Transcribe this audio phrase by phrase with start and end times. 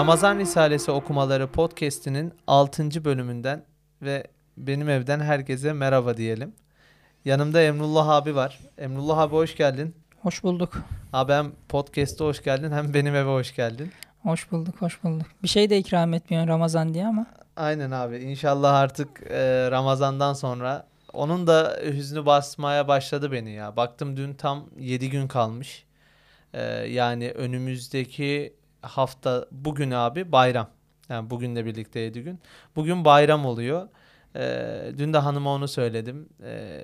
[0.00, 3.04] Ramazan Risalesi okumaları podcast'inin 6.
[3.04, 3.64] bölümünden
[4.02, 4.24] ve
[4.56, 6.52] benim evden herkese merhaba diyelim.
[7.24, 8.58] Yanımda Emrullah abi var.
[8.78, 9.94] Emrullah abi hoş geldin.
[10.22, 10.72] Hoş bulduk.
[11.12, 13.92] Abi hem podcast'a hoş geldin hem benim eve hoş geldin.
[14.22, 15.26] Hoş bulduk, hoş bulduk.
[15.42, 17.26] Bir şey de ikram etmiyorsun Ramazan diye ama.
[17.56, 18.18] Aynen abi.
[18.18, 23.76] İnşallah artık e, Ramazan'dan sonra onun da hüznü basmaya başladı beni ya.
[23.76, 25.84] Baktım dün tam 7 gün kalmış.
[26.54, 30.70] E, yani önümüzdeki hafta bugün abi bayram.
[31.08, 32.40] Yani bugünle birlikte 7 gün.
[32.76, 33.88] Bugün bayram oluyor.
[34.36, 36.28] E, dün de hanıma onu söyledim.
[36.44, 36.80] E,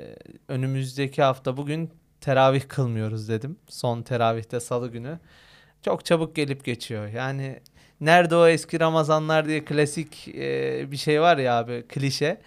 [0.48, 1.90] önümüzdeki hafta bugün
[2.20, 3.56] teravih kılmıyoruz dedim.
[3.68, 5.18] Son teravihte salı günü.
[5.82, 7.09] Çok çabuk gelip geçiyor.
[7.09, 7.60] Yani
[8.01, 12.40] nerede o eski Ramazanlar diye klasik e, bir şey var ya abi klişe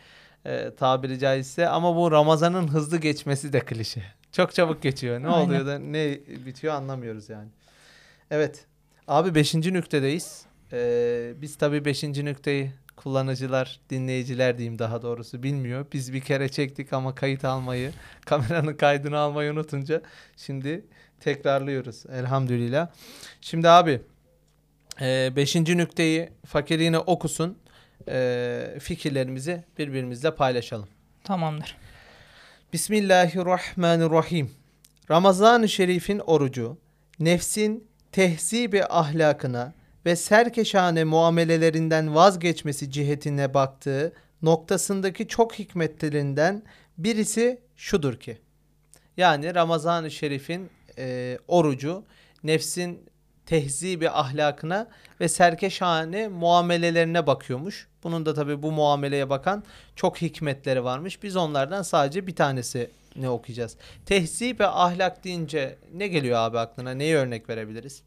[0.45, 4.03] e, tabiri caizse ama bu Ramazan'ın hızlı geçmesi de klişe.
[4.31, 5.21] Çok çabuk geçiyor.
[5.23, 5.45] Ne Aynen.
[5.47, 7.49] oluyor da ne bitiyor anlamıyoruz yani.
[8.31, 8.65] Evet.
[9.09, 9.55] Abi 5.
[9.55, 10.45] nüktedeyiz.
[10.73, 12.03] Ee, biz tabii 5.
[12.03, 15.85] nükteyi kullanıcılar, dinleyiciler diyeyim daha doğrusu bilmiyor.
[15.93, 17.91] Biz bir kere çektik ama kayıt almayı,
[18.25, 20.01] kameranın kaydını almayı unutunca
[20.37, 20.85] şimdi
[21.19, 22.87] tekrarlıyoruz elhamdülillah.
[23.41, 24.01] Şimdi abi
[25.01, 25.55] 5.
[25.55, 27.57] nükteyi fakir yine okusun.
[28.07, 30.87] Ee, fikirlerimizi birbirimizle paylaşalım.
[31.23, 31.77] Tamamdır.
[32.73, 34.51] Bismillahirrahmanirrahim.
[35.11, 36.77] Ramazan-ı Şerif'in orucu,
[37.19, 39.73] nefsin tehzibi ahlakına
[40.05, 46.63] ve serkeşane muamelelerinden vazgeçmesi cihetine baktığı noktasındaki çok hikmetlerinden
[46.97, 48.37] birisi şudur ki.
[49.17, 52.03] Yani Ramazan-ı Şerif'in e, orucu,
[52.43, 53.09] nefsin
[53.45, 54.87] tehzibi ahlakına
[55.19, 57.87] ve serkeşane muamelelerine bakıyormuş.
[58.03, 59.63] Bunun da tabi bu muameleye bakan
[59.95, 61.23] çok hikmetleri varmış.
[61.23, 63.77] Biz onlardan sadece bir tanesi ne okuyacağız.
[64.05, 66.91] Tehzib ve ahlak deyince ne geliyor abi aklına?
[66.91, 68.03] Neyi örnek verebiliriz?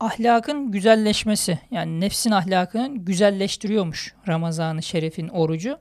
[0.00, 5.78] Ahlakın güzelleşmesi yani nefsin ahlakının güzelleştiriyormuş Ramazan-ı Şerif'in orucu.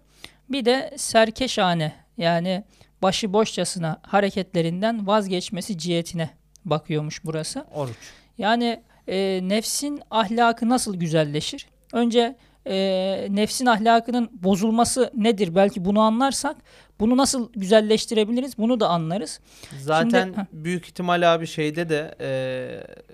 [0.49, 2.63] Bir de serkeşane yani
[3.01, 6.29] başıboşçasına hareketlerinden vazgeçmesi cihetine
[6.65, 7.65] bakıyormuş burası.
[7.73, 7.97] Oruç.
[8.37, 11.67] Yani e, nefsin ahlakı nasıl güzelleşir?
[11.93, 12.35] Önce
[12.67, 15.55] e, nefsin ahlakının bozulması nedir?
[15.55, 16.57] Belki bunu anlarsak
[16.99, 18.57] bunu nasıl güzelleştirebiliriz?
[18.57, 19.39] Bunu da anlarız.
[19.79, 22.29] Zaten Şimdi- büyük ihtimal abi şeyde de e,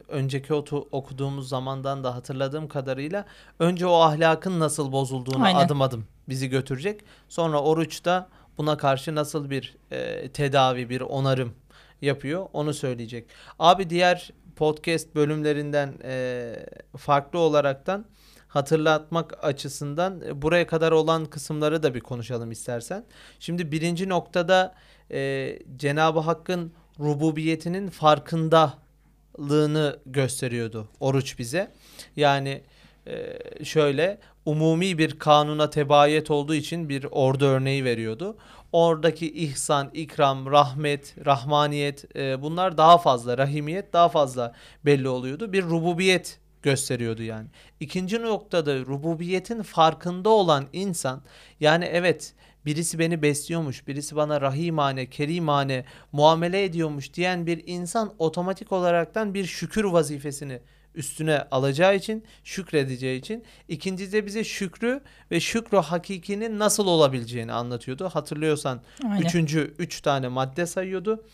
[0.08, 3.26] önceki otu, okuduğumuz zamandan da hatırladığım kadarıyla
[3.60, 5.60] önce o ahlakın nasıl bozulduğunu Aynen.
[5.60, 7.02] adım adım bizi götürecek.
[7.30, 11.54] Sonra oruçta buna karşı nasıl bir e, tedavi, bir onarım
[12.02, 13.26] yapıyor onu söyleyecek.
[13.60, 16.54] Abi diğer podcast bölümlerinden e,
[16.98, 18.06] farklı olaraktan
[18.48, 23.06] hatırlatmak açısından e, buraya kadar olan kısımları da bir konuşalım istersen.
[23.40, 24.76] Şimdi birinci noktada
[25.12, 31.72] e, Cenab-ı Hakk'ın rububiyetinin farkındalığını gösteriyordu oruç bize.
[32.16, 32.62] Yani
[33.08, 38.38] e, şöyle umumi bir kanuna tebayet olduğu için bir ordu örneği veriyordu.
[38.72, 44.54] Oradaki ihsan, ikram, rahmet, rahmaniyet e, bunlar daha fazla, rahimiyet daha fazla
[44.86, 45.54] belli oluyordu.
[45.54, 47.48] Bir rububiyet gösteriyordu yani.
[47.80, 51.22] İkinci noktada rububiyetin farkında olan insan
[51.60, 52.34] yani evet
[52.66, 59.46] birisi beni besliyormuş, birisi bana rahimane, kerimane muamele ediyormuş diyen bir insan otomatik olaraktan bir
[59.46, 60.60] şükür vazifesini
[60.96, 63.44] üstüne alacağı için, şükredeceği için.
[63.68, 65.02] İkincisi de bize şükrü
[65.32, 68.10] ve şükrü hakikinin nasıl olabileceğini anlatıyordu.
[68.14, 69.22] Hatırlıyorsan Aynen.
[69.22, 71.26] Üçüncü üç tane madde sayıyordu.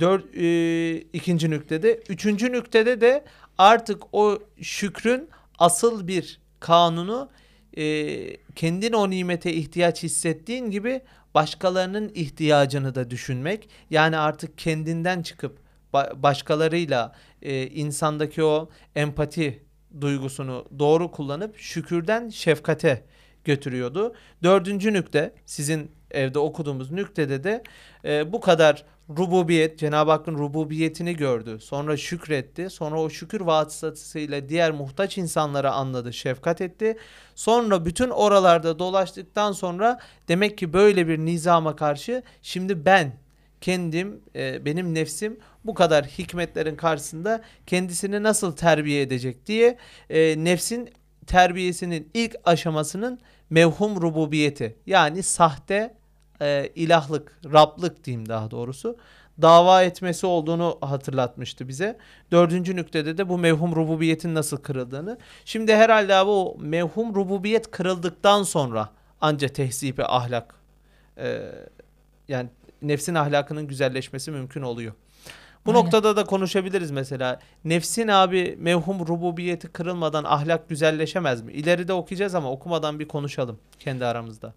[0.00, 2.00] Dört, e, ikinci nüktede.
[2.08, 3.24] Üçüncü nüktede de
[3.58, 5.28] artık o şükrün
[5.58, 7.30] asıl bir kanunu
[7.76, 11.00] e, kendin o nimete ihtiyaç hissettiğin gibi
[11.34, 13.68] başkalarının ihtiyacını da düşünmek.
[13.90, 15.58] Yani artık kendinden çıkıp
[15.94, 19.62] ba- başkalarıyla e, insandaki o empati
[20.00, 23.04] duygusunu doğru kullanıp şükürden şefkate
[23.44, 24.14] götürüyordu.
[24.42, 27.62] Dördüncü nükte sizin evde okuduğumuz nüktede de
[28.04, 31.58] e, bu kadar rububiyet Cenab-ı Hakk'ın rububiyetini gördü.
[31.60, 32.70] Sonra şükretti.
[32.70, 36.96] Sonra o şükür vasıtasıyla diğer muhtaç insanlara anladı, şefkat etti.
[37.34, 39.98] Sonra bütün oralarda dolaştıktan sonra
[40.28, 43.12] demek ki böyle bir nizama karşı şimdi ben
[43.60, 49.78] kendim e, benim nefsim bu kadar hikmetlerin karşısında kendisini nasıl terbiye edecek diye
[50.10, 50.90] e, nefsin
[51.26, 53.20] terbiyesinin ilk aşamasının
[53.50, 55.94] mevhum rububiyeti yani sahte
[56.40, 58.96] e, ilahlık, Rablık diyeyim daha doğrusu
[59.42, 61.98] dava etmesi olduğunu hatırlatmıştı bize.
[62.32, 65.18] Dördüncü nüktede de bu mevhum rububiyetin nasıl kırıldığını.
[65.44, 68.88] Şimdi herhalde abi o mevhum rububiyet kırıldıktan sonra
[69.20, 70.54] anca tehzibi ahlak
[71.18, 71.42] e,
[72.28, 72.48] yani
[72.82, 74.92] nefsin ahlakının güzelleşmesi mümkün oluyor.
[75.66, 75.84] Bu Aynen.
[75.84, 77.40] noktada da konuşabiliriz mesela.
[77.64, 81.52] Nefsin abi mevhum rububiyeti kırılmadan ahlak güzelleşemez mi?
[81.52, 84.54] İleride okuyacağız ama okumadan bir konuşalım kendi aramızda.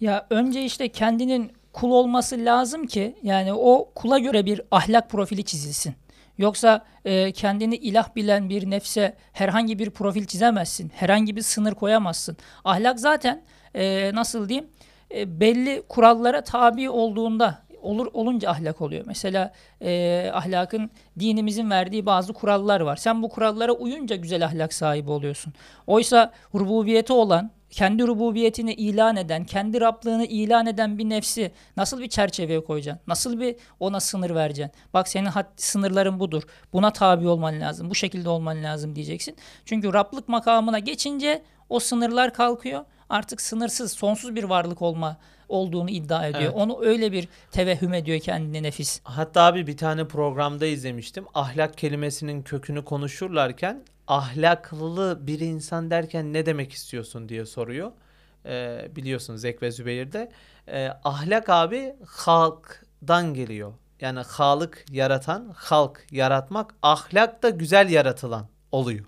[0.00, 5.44] Ya önce işte kendinin kul olması lazım ki yani o kula göre bir ahlak profili
[5.44, 5.94] çizilsin.
[6.38, 10.92] Yoksa e, kendini ilah bilen bir nefse herhangi bir profil çizemezsin.
[10.94, 12.36] Herhangi bir sınır koyamazsın.
[12.64, 13.42] Ahlak zaten
[13.74, 14.68] e, nasıl diyeyim
[15.14, 19.04] e, belli kurallara tabi olduğunda olur olunca ahlak oluyor.
[19.06, 19.52] Mesela
[19.82, 22.96] e, ahlakın dinimizin verdiği bazı kurallar var.
[22.96, 25.52] Sen bu kurallara uyunca güzel ahlak sahibi oluyorsun.
[25.86, 32.08] Oysa rububiyeti olan kendi rububiyetini ilan eden, kendi Rablığını ilan eden bir nefsi nasıl bir
[32.08, 33.02] çerçeveye koyacaksın?
[33.06, 34.74] Nasıl bir ona sınır vereceksin?
[34.94, 36.42] Bak senin had, sınırların budur.
[36.72, 37.90] Buna tabi olman lazım.
[37.90, 39.36] Bu şekilde olman lazım diyeceksin.
[39.64, 42.84] Çünkü Rablık makamına geçince o sınırlar kalkıyor.
[43.08, 45.16] Artık sınırsız, sonsuz bir varlık olma
[45.48, 46.42] olduğunu iddia ediyor.
[46.42, 46.54] Evet.
[46.54, 49.00] Onu öyle bir tevehhüm ediyor kendine nefis.
[49.04, 51.24] Hatta abi bir tane programda izlemiştim.
[51.34, 53.82] Ahlak kelimesinin kökünü konuşurlarken
[54.12, 57.92] ahlaklı bir insan derken ne demek istiyorsun diye soruyor.
[58.46, 60.32] Ee, biliyorsun Zek ve Zübeyir'de.
[60.68, 63.72] Ee, ahlak abi halktan geliyor.
[64.00, 69.04] Yani halık yaratan, halk yaratmak, ahlak da güzel yaratılan oluyor.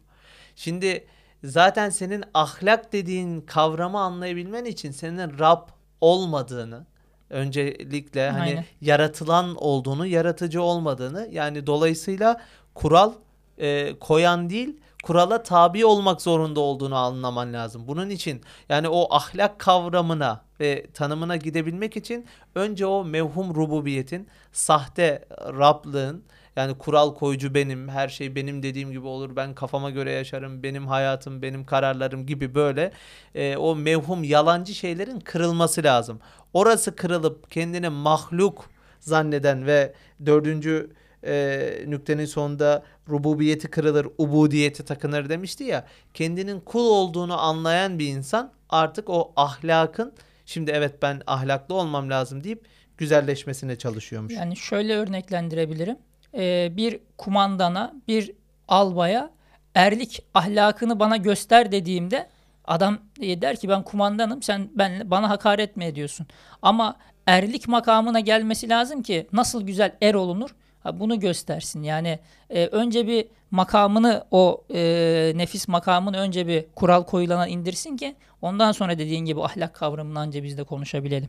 [0.56, 1.06] Şimdi
[1.45, 5.69] zaten senin ahlak dediğin kavramı anlayabilmen için senin Rab
[6.01, 6.87] olmadığını,
[7.31, 8.65] öncelikle hani Aynen.
[8.81, 12.41] yaratılan olduğunu, yaratıcı olmadığını yani dolayısıyla
[12.75, 13.12] kural
[13.59, 17.89] e, koyan değil, kurala tabi olmak zorunda olduğunu anlaman lazım.
[17.89, 25.25] Bunun için yani o ahlak kavramına ve tanımına gidebilmek için önce o mevhum rububiyetin, sahte
[25.31, 26.25] Rablığın
[26.56, 30.87] yani kural koyucu benim, her şey benim dediğim gibi olur, ben kafama göre yaşarım, benim
[30.87, 32.93] hayatım, benim kararlarım gibi böyle
[33.35, 36.21] e, o mevhum yalancı şeylerin kırılması lazım.
[36.53, 38.71] Orası kırılıp kendini mahluk
[39.01, 39.95] zanneden ve
[40.27, 40.91] dördüncü
[41.26, 45.87] e, nüktenin sonunda rububiyeti kırılır, ubudiyeti takınır demişti ya.
[46.15, 50.12] Kendinin kul olduğunu anlayan bir insan artık o ahlakın
[50.47, 52.65] şimdi evet ben ahlaklı olmam lazım deyip
[52.99, 54.32] güzelleşmesine çalışıyormuş.
[54.32, 55.97] Yani şöyle örneklendirebilirim.
[56.35, 58.32] Ee, bir kumandana, bir
[58.69, 59.31] albaya
[59.75, 62.29] erlik ahlakını bana göster dediğimde
[62.65, 66.27] adam e, der ki ben kumandanım sen ben bana hakaret mi ediyorsun?
[66.62, 66.97] Ama
[67.27, 70.50] erlik makamına gelmesi lazım ki nasıl güzel er olunur?
[70.92, 71.82] Bunu göstersin.
[71.82, 72.19] Yani
[72.50, 78.72] e, önce bir makamını o e, nefis makamını önce bir kural koyulana indirsin ki ondan
[78.72, 81.28] sonra dediğin gibi ahlak kavramını anca biz de konuşabilelim.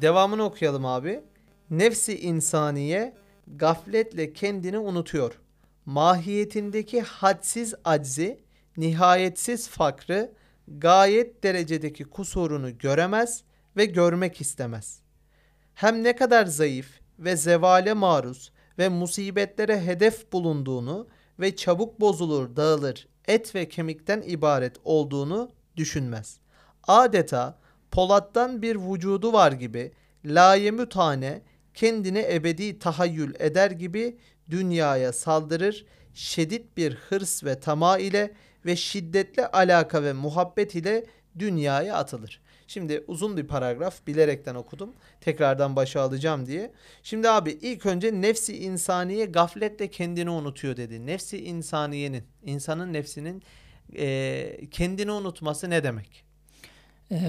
[0.00, 1.20] Devamını okuyalım abi.
[1.70, 3.14] Nefsi insaniye
[3.46, 5.40] gafletle kendini unutuyor.
[5.86, 8.40] Mahiyetindeki hadsiz aczi,
[8.76, 10.32] nihayetsiz fakrı,
[10.68, 13.42] gayet derecedeki kusurunu göremez
[13.76, 15.00] ve görmek istemez.
[15.74, 21.08] Hem ne kadar zayıf ve zevale maruz ve musibetlere hedef bulunduğunu
[21.40, 26.38] ve çabuk bozulur, dağılır, et ve kemikten ibaret olduğunu düşünmez.
[26.86, 27.58] Adeta
[27.90, 29.92] Polat'tan bir vücudu var gibi
[30.24, 31.42] layemütane
[31.74, 34.18] kendini ebedi tahayyül eder gibi
[34.50, 38.34] dünyaya saldırır, şiddet bir hırs ve tama ile
[38.66, 41.04] ve şiddetli alaka ve muhabbet ile
[41.38, 42.40] dünyaya atılır.
[42.68, 44.92] Şimdi uzun bir paragraf bilerekten okudum.
[45.20, 46.72] Tekrardan başa alacağım diye.
[47.02, 51.06] Şimdi abi ilk önce nefsi insaniye gafletle kendini unutuyor dedi.
[51.06, 53.42] Nefsi insaniyenin, insanın nefsinin
[53.92, 56.24] eee, kendini unutması ne demek?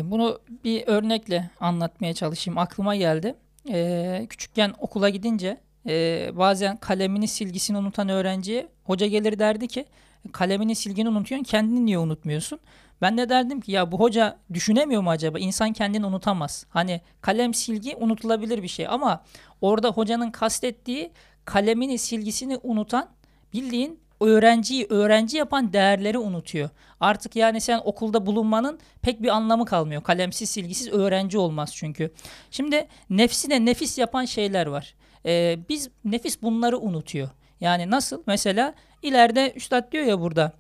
[0.04, 2.58] Bunu bir örnekle anlatmaya çalışayım.
[2.58, 3.36] Aklıma geldi.
[3.70, 5.58] Ee, küçükken okula gidince
[5.88, 9.86] e, bazen kalemini silgisini unutan öğrenciye hoca gelir derdi ki
[10.32, 12.60] kalemini silgini unutuyorsun kendini niye unutmuyorsun?
[13.01, 15.39] Ben de derdim ki ya bu hoca düşünemiyor mu acaba?
[15.39, 16.66] İnsan kendini unutamaz.
[16.70, 19.24] Hani kalem silgi unutulabilir bir şey ama
[19.62, 21.12] orada hocanın kastettiği
[21.46, 23.10] kalemini silgisini unutan
[23.54, 26.70] bildiğin öğrenciyi öğrenci yapan değerleri unutuyor.
[27.00, 30.04] Artık yani sen okulda bulunmanın pek bir anlamı kalmıyor.
[30.04, 32.12] Kalemsiz silgisiz öğrenci olmaz çünkü.
[32.51, 34.96] Şimdi nefsine nefis yapan şeyler var.
[35.25, 37.30] Ee, biz nefis bunları unutuyor.
[37.60, 38.24] Yani nasıl?
[38.27, 40.54] Mesela ileride üstad diyor ya burada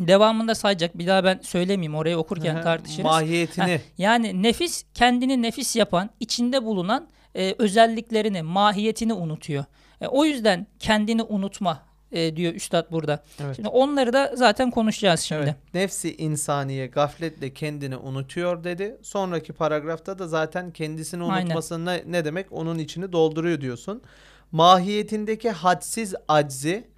[0.00, 0.98] devamında sayacak.
[0.98, 3.04] Bir daha ben söylemeyeyim orayı okurken tartışırız.
[3.04, 3.64] Mahiyetini.
[3.64, 9.64] Heh, yani nefis kendini nefis yapan, içinde bulunan e, özelliklerini, mahiyetini unutuyor.
[10.00, 11.82] E, o yüzden kendini unutma
[12.12, 13.22] e, diyor üstad burada.
[13.44, 13.56] Evet.
[13.56, 15.42] Şimdi onları da zaten konuşacağız şimdi.
[15.42, 15.74] Evet.
[15.74, 18.96] Nefsi insaniye gafletle kendini unutuyor dedi.
[19.02, 21.46] Sonraki paragrafta da zaten kendisini Aynen.
[21.46, 24.02] unutması ne, ne demek onun içini dolduruyor diyorsun.
[24.52, 26.88] Mahiyetindeki hadsiz aczi,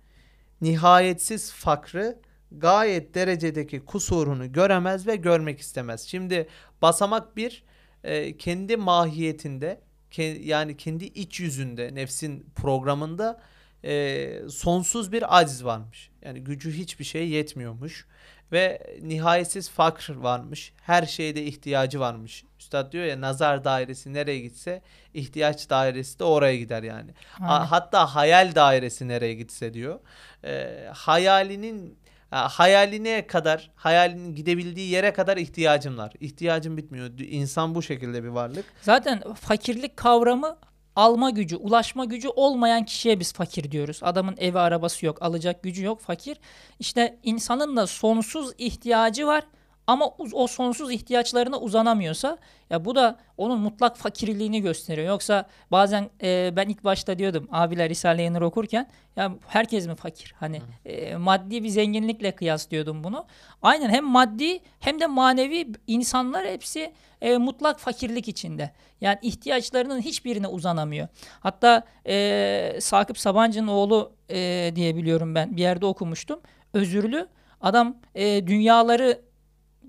[0.60, 2.18] nihayetsiz fakrı,
[2.52, 6.02] gayet derecedeki kusurunu göremez ve görmek istemez.
[6.02, 6.48] Şimdi
[6.82, 7.64] basamak bir
[8.04, 13.40] e, kendi mahiyetinde ke- yani kendi iç yüzünde nefsin programında
[13.84, 16.10] e, sonsuz bir aciz varmış.
[16.24, 18.06] Yani gücü hiçbir şeye yetmiyormuş
[18.52, 20.72] ve nihayetsiz fakr varmış.
[20.82, 22.44] Her şeyde ihtiyacı varmış.
[22.60, 24.82] Üstad diyor ya nazar dairesi nereye gitse
[25.14, 27.10] ihtiyaç dairesi de oraya gider yani.
[27.40, 27.66] Aynen.
[27.66, 30.00] Hatta hayal dairesi nereye gitse diyor.
[30.44, 36.12] Ee, hayalinin ha, hayaline kadar, hayalinin gidebildiği yere kadar ihtiyacım var.
[36.20, 37.18] İhtiyacım bitmiyor.
[37.18, 38.64] İnsan bu şekilde bir varlık.
[38.82, 40.58] Zaten fakirlik kavramı
[40.96, 44.00] alma gücü, ulaşma gücü olmayan kişiye biz fakir diyoruz.
[44.02, 46.36] Adamın evi arabası yok, alacak gücü yok, fakir.
[46.78, 49.44] İşte insanın da sonsuz ihtiyacı var
[49.86, 52.38] ama o sonsuz ihtiyaçlarına uzanamıyorsa
[52.70, 55.08] ya bu da onun mutlak fakirliğini gösteriyor.
[55.08, 60.34] Yoksa bazen e, ben ilk başta diyordum abiler Risale-i Nur okurken ya herkes mi fakir?
[60.40, 63.26] Hani e, maddi bir zenginlikle kıyaslıyordum bunu.
[63.62, 68.70] Aynen hem maddi hem de manevi insanlar hepsi e, mutlak fakirlik içinde.
[69.00, 71.08] Yani ihtiyaçlarının hiçbirine uzanamıyor.
[71.40, 76.40] Hatta e, Sakıp Sabancı'nın oğlu e, diye biliyorum ben bir yerde okumuştum.
[76.74, 77.28] Özürlü
[77.60, 79.25] adam e, dünyaları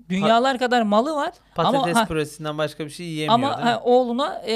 [0.08, 4.42] dünyalar kadar malı var Patates ama ha, püresinden başka bir şey yiyemiyor ama ha, oğluna
[4.46, 4.54] e,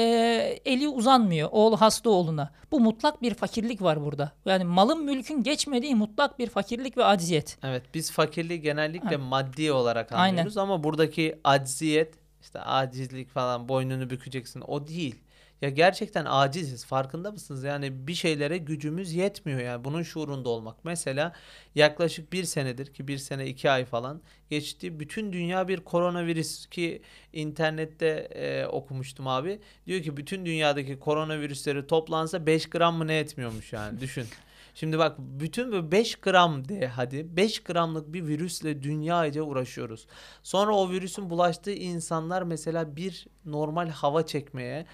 [0.65, 1.49] eli uzanmıyor.
[1.51, 2.49] Oğlu hasta oğluna.
[2.71, 4.31] Bu mutlak bir fakirlik var burada.
[4.45, 7.57] Yani malın mülkün geçmediği mutlak bir fakirlik ve acziyet.
[7.63, 10.29] Evet biz fakirliği genellikle maddi olarak Aynen.
[10.29, 15.15] anlıyoruz ama buradaki acziyet işte acizlik falan boynunu bükeceksin o değil.
[15.63, 17.63] Ya gerçekten aciziz farkında mısınız?
[17.63, 20.85] Yani bir şeylere gücümüz yetmiyor yani bunun şuurunda olmak.
[20.85, 21.33] Mesela
[21.75, 24.99] yaklaşık bir senedir ki bir sene iki ay falan geçti.
[24.99, 27.01] Bütün dünya bir koronavirüs ki
[27.33, 29.59] internette e, okumuştum abi.
[29.87, 34.25] Diyor ki bütün dünyadaki koronavirüsleri toplansa 5 gram mı ne etmiyormuş yani düşün.
[34.75, 40.07] Şimdi bak bütün bu 5 gram de hadi 5 gramlık bir virüsle dünyaca uğraşıyoruz.
[40.43, 44.85] Sonra o virüsün bulaştığı insanlar mesela bir normal hava çekmeye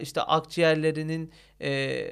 [0.00, 2.06] işte akciğerlerinin e,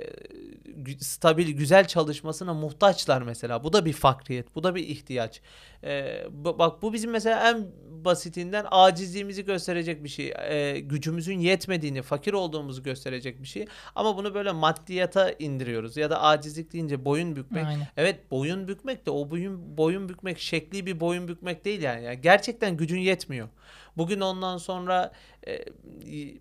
[0.98, 3.64] stabil güzel çalışmasına muhtaçlar mesela.
[3.64, 5.40] Bu da bir fakriyet, bu da bir ihtiyaç.
[5.84, 7.66] E, bak bu bizim mesela en
[8.04, 10.32] basitinden acizliğimizi gösterecek bir şey.
[10.48, 13.66] E, gücümüzün yetmediğini, fakir olduğumuzu gösterecek bir şey.
[13.94, 17.66] Ama bunu böyle maddiyata indiriyoruz ya da acizlik deyince boyun bükmek.
[17.66, 17.88] Aynen.
[17.96, 22.04] Evet boyun bükmek de o boyun boyun bükmek şekli bir boyun bükmek değil yani.
[22.04, 23.48] Yani gerçekten gücün yetmiyor.
[23.96, 25.12] Bugün ondan sonra
[25.46, 25.64] e,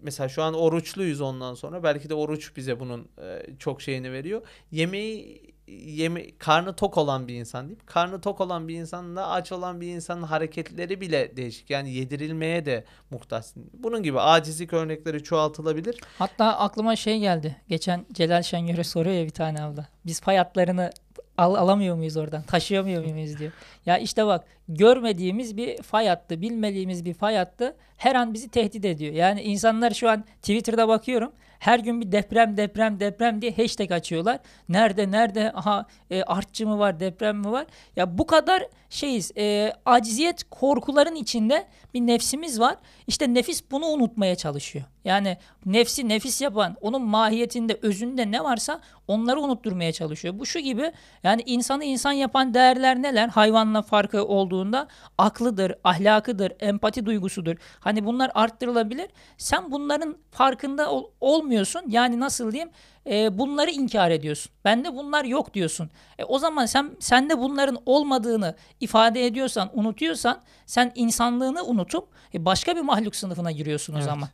[0.01, 4.41] mesela şu an oruçluyuz ondan sonra belki de oruç bize bunun e, çok şeyini veriyor.
[4.71, 7.79] Yemeği yeme karnı tok olan bir insan değil.
[7.85, 11.69] Karnı tok olan bir insanla aç olan bir insanın hareketleri bile değişik.
[11.69, 13.45] Yani yedirilmeye de muhtaç.
[13.73, 16.01] Bunun gibi acizlik örnekleri çoğaltılabilir.
[16.19, 17.55] Hatta aklıma şey geldi.
[17.69, 19.87] Geçen Celal Şengör'e soruyor ya bir tane abla.
[20.05, 20.91] Biz pay hatlarını
[21.37, 22.43] al alamıyor muyuz oradan?
[22.43, 23.51] Taşıyamıyor muyuz diyor.
[23.85, 28.85] Ya işte bak görmediğimiz bir fay hattı, bilmediğimiz bir fay hattı her an bizi tehdit
[28.85, 29.13] ediyor.
[29.13, 31.31] Yani insanlar şu an Twitter'da bakıyorum.
[31.59, 34.39] Her gün bir deprem deprem deprem diye hashtag açıyorlar.
[34.69, 37.65] Nerede nerede aha e, artçı mı var deprem mi var?
[37.95, 42.75] Ya bu kadar şeyiz e, aciziyet korkuların içinde bir nefsimiz var.
[43.07, 44.85] İşte nefis bunu unutmaya çalışıyor.
[45.05, 50.39] Yani nefsi nefis yapan onun mahiyetinde özünde ne varsa onları unutturmaya çalışıyor.
[50.39, 50.91] Bu şu gibi
[51.23, 53.29] yani insanı insan yapan değerler neler?
[53.71, 54.87] Hayvanla farkı olduğunda
[55.17, 57.55] aklıdır, ahlakıdır, empati duygusudur.
[57.79, 59.07] Hani bunlar arttırılabilir.
[59.37, 61.81] Sen bunların farkında ol- olmuyorsun.
[61.87, 62.69] Yani nasıl diyeyim?
[63.05, 64.51] E, bunları inkar ediyorsun.
[64.65, 65.89] Bende bunlar yok diyorsun.
[66.19, 72.75] E, o zaman sen sende bunların olmadığını ifade ediyorsan, unutuyorsan sen insanlığını unutup e, başka
[72.75, 74.05] bir mahluk sınıfına giriyorsun o Evet.
[74.05, 74.29] zaman.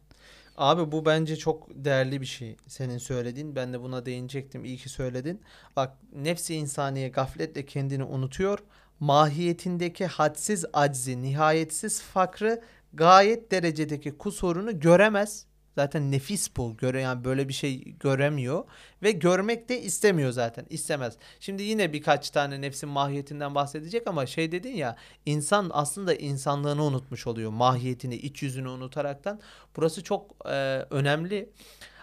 [0.57, 3.55] Abi bu bence çok değerli bir şey senin söylediğin.
[3.55, 4.65] Ben de buna değinecektim.
[4.65, 5.41] İyi ki söyledin.
[5.75, 8.59] Bak nefsi insaniye gafletle kendini unutuyor.
[8.99, 12.61] Mahiyetindeki hadsiz aczi, nihayetsiz fakrı,
[12.93, 15.45] gayet derecedeki kusurunu göremez.
[15.77, 16.77] Zaten nefis bu.
[16.77, 18.63] Göre yani böyle bir şey göremiyor
[19.03, 20.65] ve görmek de istemiyor zaten.
[20.69, 21.17] istemez.
[21.39, 27.27] Şimdi yine birkaç tane nefsin mahiyetinden bahsedecek ama şey dedin ya insan aslında insanlığını unutmuş
[27.27, 27.51] oluyor.
[27.51, 29.39] Mahiyetini, iç yüzünü unutaraktan.
[29.75, 31.49] Burası çok e, önemli.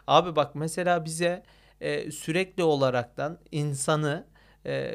[0.07, 1.43] Abi bak mesela bize
[1.81, 4.25] e, sürekli olaraktan insanı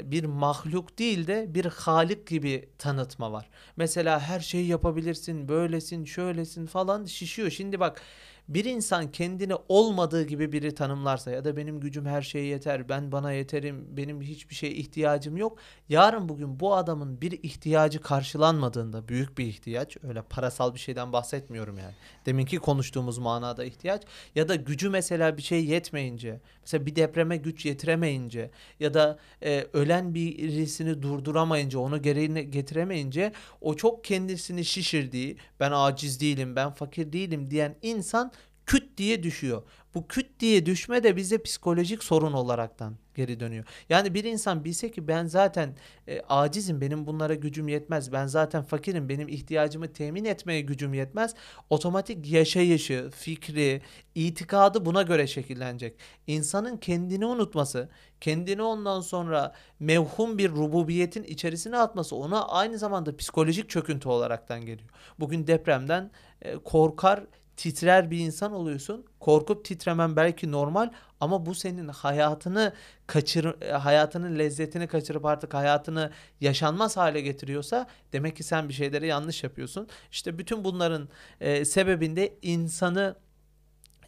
[0.04, 3.50] bir mahluk değil de bir halik gibi tanıtma var.
[3.78, 7.50] Mesela her şeyi yapabilirsin, böylesin, şöylesin falan şişiyor.
[7.50, 8.02] Şimdi bak
[8.50, 13.12] bir insan kendini olmadığı gibi biri tanımlarsa ya da benim gücüm her şeye yeter, ben
[13.12, 15.58] bana yeterim, benim hiçbir şeye ihtiyacım yok.
[15.90, 21.78] Yarın bugün bu adamın bir ihtiyacı karşılanmadığında büyük bir ihtiyaç, öyle parasal bir şeyden bahsetmiyorum
[21.78, 21.94] yani.
[22.26, 24.04] Deminki konuştuğumuz manada ihtiyaç
[24.36, 29.68] ya da gücü mesela bir şey yetmeyince, mesela bir depreme güç yetiremeyince ya da e,
[29.74, 37.14] ölen birisini durduramayınca, onu gereğine getiremeyince o çok kendisini şişirdiği, ben aciz değilim, ben fakir
[37.14, 38.32] değilim diyen insan
[38.70, 39.64] küt diye düşüyor.
[39.96, 43.66] Bu küt diye düşme de bize psikolojik sorun olaraktan geri dönüyor.
[43.90, 45.76] Yani bir insan bilse ki ben zaten
[46.08, 48.12] e, acizim, benim bunlara gücüm yetmez.
[48.12, 51.36] Ben zaten fakirim, benim ihtiyacımı temin etmeye gücüm yetmez.
[51.70, 53.82] Otomatik yaşayışı, fikri,
[54.16, 56.00] itikadı buna göre şekillenecek.
[56.28, 57.90] İnsanın kendini unutması,
[58.22, 64.90] kendini ondan sonra mevhum bir rububiyetin içerisine atması ona aynı zamanda psikolojik çöküntü olaraktan geliyor.
[65.20, 66.12] Bugün depremden
[66.42, 67.24] e, korkar,
[67.60, 69.06] titrer bir insan oluyorsun.
[69.20, 70.90] Korkup titremen belki normal
[71.20, 72.74] ama bu senin hayatını
[73.08, 76.12] kaçır e, hayatının lezzetini kaçırıp artık hayatını
[76.42, 79.88] yaşanmaz hale getiriyorsa demek ki sen bir şeyleri yanlış yapıyorsun.
[80.12, 81.10] İşte bütün bunların
[81.42, 83.16] e, sebebinde insanı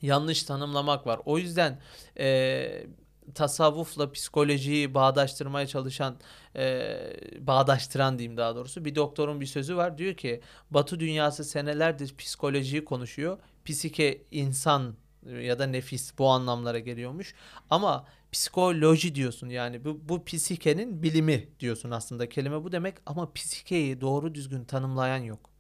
[0.01, 1.19] yanlış tanımlamak var.
[1.25, 1.79] O yüzden
[2.19, 2.85] e,
[3.35, 6.15] tasavvufla psikolojiyi bağdaştırmaya çalışan
[6.55, 6.97] e,
[7.39, 9.97] bağdaştıran diyeyim daha doğrusu bir doktorun bir sözü var.
[9.97, 13.37] Diyor ki Batı dünyası senelerdir psikolojiyi konuşuyor.
[13.65, 14.95] Psike insan
[15.41, 17.35] ya da nefis bu anlamlara geliyormuş.
[17.69, 22.29] Ama psikoloji diyorsun yani bu, bu psikenin bilimi diyorsun aslında.
[22.29, 25.50] Kelime bu demek ama psikeyi doğru düzgün tanımlayan yok.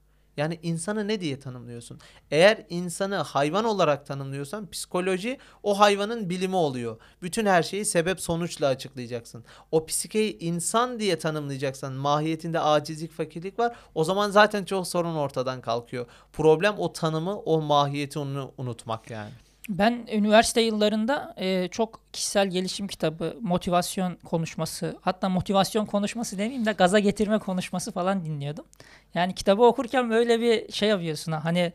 [0.41, 1.99] Yani insanı ne diye tanımlıyorsun?
[2.31, 6.97] Eğer insanı hayvan olarak tanımlıyorsan psikoloji o hayvanın bilimi oluyor.
[7.21, 9.43] Bütün her şeyi sebep sonuçla açıklayacaksın.
[9.71, 13.75] O psikeyi insan diye tanımlayacaksan mahiyetinde acizlik fakirlik var.
[13.95, 16.05] O zaman zaten çok sorun ortadan kalkıyor.
[16.33, 18.19] Problem o tanımı o mahiyeti
[18.57, 19.31] unutmak yani.
[19.69, 26.71] Ben üniversite yıllarında e, çok kişisel gelişim kitabı, motivasyon konuşması, hatta motivasyon konuşması demeyeyim de
[26.71, 28.65] gaza getirme konuşması falan dinliyordum.
[29.13, 31.73] Yani kitabı okurken böyle bir şey yapıyorsun ha, hani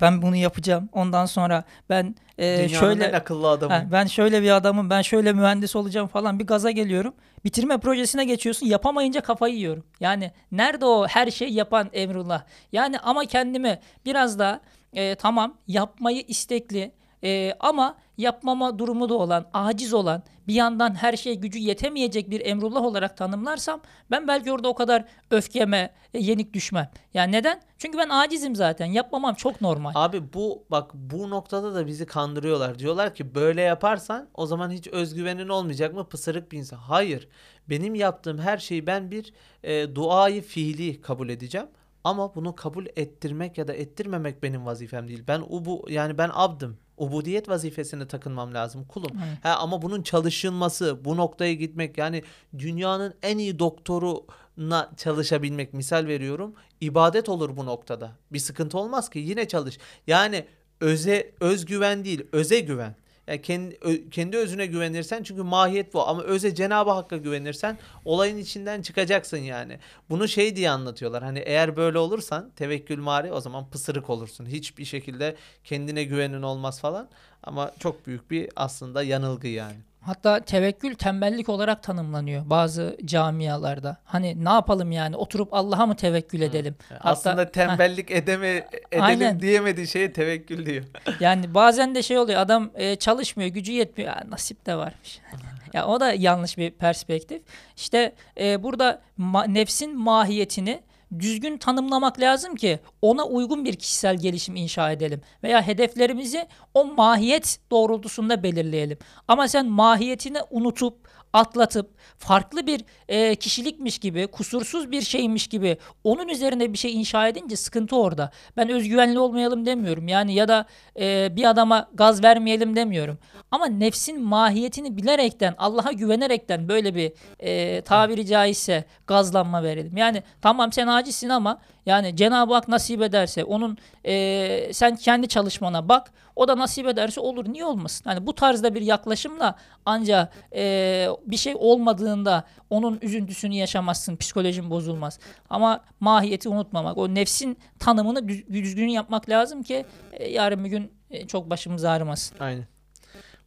[0.00, 0.88] ben bunu yapacağım.
[0.92, 3.76] Ondan sonra ben e, şöyle en akıllı adamım.
[3.76, 4.90] Ha, ben şöyle bir adamım.
[4.90, 7.14] Ben şöyle mühendis olacağım falan bir gaza geliyorum.
[7.44, 8.66] Bitirme projesine geçiyorsun.
[8.66, 9.84] Yapamayınca kafayı yiyorum.
[10.00, 12.44] Yani nerede o her şey yapan Emrullah?
[12.72, 14.60] Yani ama kendimi biraz da
[14.92, 16.92] e, tamam yapmayı istekli
[17.24, 22.46] ee, ama yapmama durumu da olan, aciz olan, bir yandan her şey gücü yetemeyecek bir
[22.46, 26.90] emrullah olarak tanımlarsam ben belki orada o kadar öfkeme e, yenik düşmem.
[27.14, 27.62] Yani neden?
[27.78, 28.86] Çünkü ben acizim zaten.
[28.86, 29.92] Yapmamam çok normal.
[29.94, 32.78] Abi bu bak bu noktada da bizi kandırıyorlar.
[32.78, 36.08] Diyorlar ki böyle yaparsan o zaman hiç özgüvenin olmayacak mı?
[36.08, 36.76] Pısırık bir insan.
[36.76, 37.28] Hayır.
[37.68, 39.32] Benim yaptığım her şeyi ben bir
[39.62, 41.66] e, duayı fiili kabul edeceğim.
[42.04, 45.24] Ama bunu kabul ettirmek ya da ettirmemek benim vazifem değil.
[45.28, 49.10] Ben ubu yani ben abdım ubudiyet vazifesine takınmam lazım kulum.
[49.14, 49.44] Evet.
[49.44, 52.22] Ha, ama bunun çalışılması, bu noktaya gitmek yani
[52.58, 56.54] dünyanın en iyi doktoruna çalışabilmek misal veriyorum.
[56.80, 58.10] ibadet olur bu noktada.
[58.32, 59.78] Bir sıkıntı olmaz ki yine çalış.
[60.06, 60.44] Yani
[60.80, 62.96] öze özgüven değil, öze güven.
[63.26, 68.38] Yani kendi, ö, kendi özüne güvenirsen çünkü mahiyet bu ama öze Cenab-ı Hakk'a güvenirsen olayın
[68.38, 69.78] içinden çıkacaksın yani.
[70.10, 71.22] Bunu şey diye anlatıyorlar.
[71.22, 74.46] Hani eğer böyle olursan tevekkül mari o zaman pısırık olursun.
[74.46, 77.08] Hiçbir şekilde kendine güvenin olmaz falan.
[77.42, 79.76] Ama çok büyük bir aslında yanılgı yani.
[80.06, 83.96] Hatta tevekkül tembellik olarak tanımlanıyor bazı camialarda.
[84.04, 86.76] Hani ne yapalım yani oturup Allah'a mı tevekkül edelim?
[86.88, 89.40] Hatta, Aslında tembellik heh, edeme edelim aynen.
[89.40, 90.84] diyemediği şeye tevekkül diyor.
[91.20, 95.20] Yani bazen de şey oluyor adam e, çalışmıyor gücü yetmiyor ya, nasip de varmış.
[95.72, 97.42] ya o da yanlış bir perspektif.
[97.76, 100.82] İşte e, burada ma- nefsin mahiyetini
[101.18, 105.20] düzgün tanımlamak lazım ki ona uygun bir kişisel gelişim inşa edelim.
[105.42, 108.98] Veya hedeflerimizi o mahiyet doğrultusunda belirleyelim.
[109.28, 116.28] Ama sen mahiyetini unutup atlatıp farklı bir e, kişilikmiş gibi, kusursuz bir şeymiş gibi onun
[116.28, 118.30] üzerine bir şey inşa edince sıkıntı orada.
[118.56, 120.08] Ben özgüvenli olmayalım demiyorum.
[120.08, 120.66] Yani ya da
[121.00, 123.18] e, bir adama gaz vermeyelim demiyorum.
[123.50, 129.96] Ama nefsin mahiyetini bilerekten, Allah'a güvenerekten böyle bir e, tabiri caizse gazlanma verelim.
[129.96, 135.88] Yani tamam sen acizsin ama yani Cenab-ı Hak nasip ederse onun e, sen kendi çalışmana
[135.88, 136.12] bak.
[136.36, 137.44] O da nasip ederse olur.
[137.48, 138.10] Niye olmasın?
[138.10, 139.54] Yani bu tarzda bir yaklaşımla
[139.86, 144.16] ancak e, bir şey olmadığında onun üzüntüsünü yaşamazsın.
[144.16, 145.18] Psikolojin bozulmaz.
[145.50, 146.98] Ama mahiyeti unutmamak.
[146.98, 152.38] O nefsin tanımını düzgün yapmak lazım ki e, yarın bir gün e, çok başımız ağrımasın.
[152.38, 152.66] Aynen.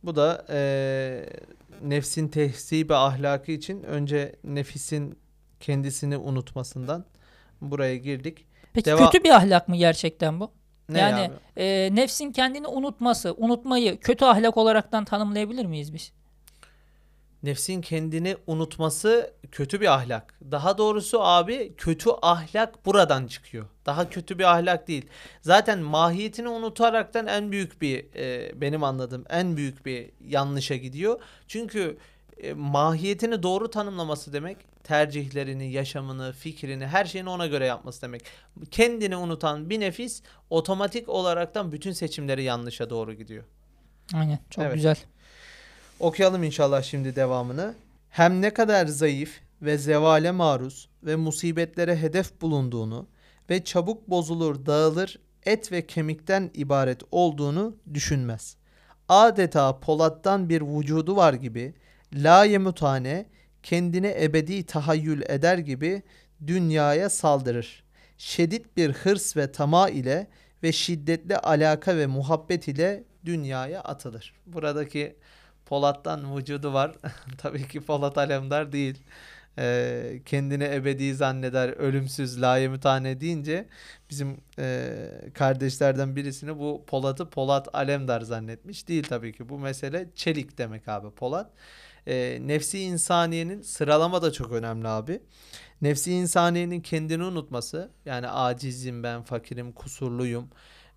[0.04, 1.30] Bu da e,
[1.84, 5.20] nefsin tehzibi ahlakı için önce nefisin
[5.60, 7.06] kendisini unutmasından
[7.62, 8.46] buraya girdik.
[8.74, 10.52] Peki Deva- kötü bir ahlak mı gerçekten bu?
[10.90, 16.12] Ne yani e, nefsin kendini unutması, unutmayı kötü ahlak olaraktan tanımlayabilir miyiz biz?
[17.44, 20.34] Nefsin kendini unutması kötü bir ahlak.
[20.52, 23.66] Daha doğrusu abi kötü ahlak buradan çıkıyor.
[23.86, 25.06] Daha kötü bir ahlak değil.
[25.42, 31.22] Zaten mahiyetini unutaraktan en büyük bir e, benim anladığım en büyük bir yanlışa gidiyor.
[31.48, 31.98] Çünkü
[32.38, 38.22] e, mahiyetini doğru tanımlaması demek tercihlerini, yaşamını, fikrini, her şeyini ona göre yapması demek.
[38.72, 43.44] Kendini unutan bir nefis otomatik olaraktan bütün seçimleri yanlışa doğru gidiyor.
[44.14, 44.76] Aynen çok Evet.
[44.76, 44.98] güzel.
[46.00, 47.76] Okuyalım inşallah şimdi devamını.
[48.10, 53.08] Hem ne kadar zayıf ve zevale maruz ve musibetlere hedef bulunduğunu
[53.50, 58.58] ve çabuk bozulur, dağılır, et ve kemikten ibaret olduğunu düşünmez.
[59.10, 61.74] Adeta polattan bir vücudu var gibi,
[62.14, 63.26] la yemutane,
[63.64, 66.04] kendini ebedi tahayyül eder gibi
[66.48, 67.84] dünyaya saldırır.
[68.18, 70.28] Şedid bir hırs ve tama ile
[70.64, 74.34] ve şiddetli alaka ve muhabbet ile dünyaya atılır.
[74.46, 75.16] Buradaki
[75.68, 76.96] Polat'tan vücudu var.
[77.38, 79.04] Tabii ki Polat Alemdar değil.
[79.60, 83.68] Ee, kendini ebedi zanneder, ölümsüz, layemütane deyince
[84.10, 85.00] bizim e,
[85.34, 88.88] kardeşlerden birisini bu Polat'ı Polat Alemdar zannetmiş.
[88.88, 89.50] Değil tabii ki.
[89.50, 91.52] Bu mesele çelik demek abi Polat.
[92.08, 95.22] Ee, nefsi insaniyenin sıralama da çok önemli abi.
[95.82, 100.50] Nefsi insaniyenin kendini unutması yani acizim ben, fakirim, kusurluyum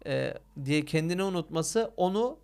[0.06, 2.38] e, diye kendini unutması onu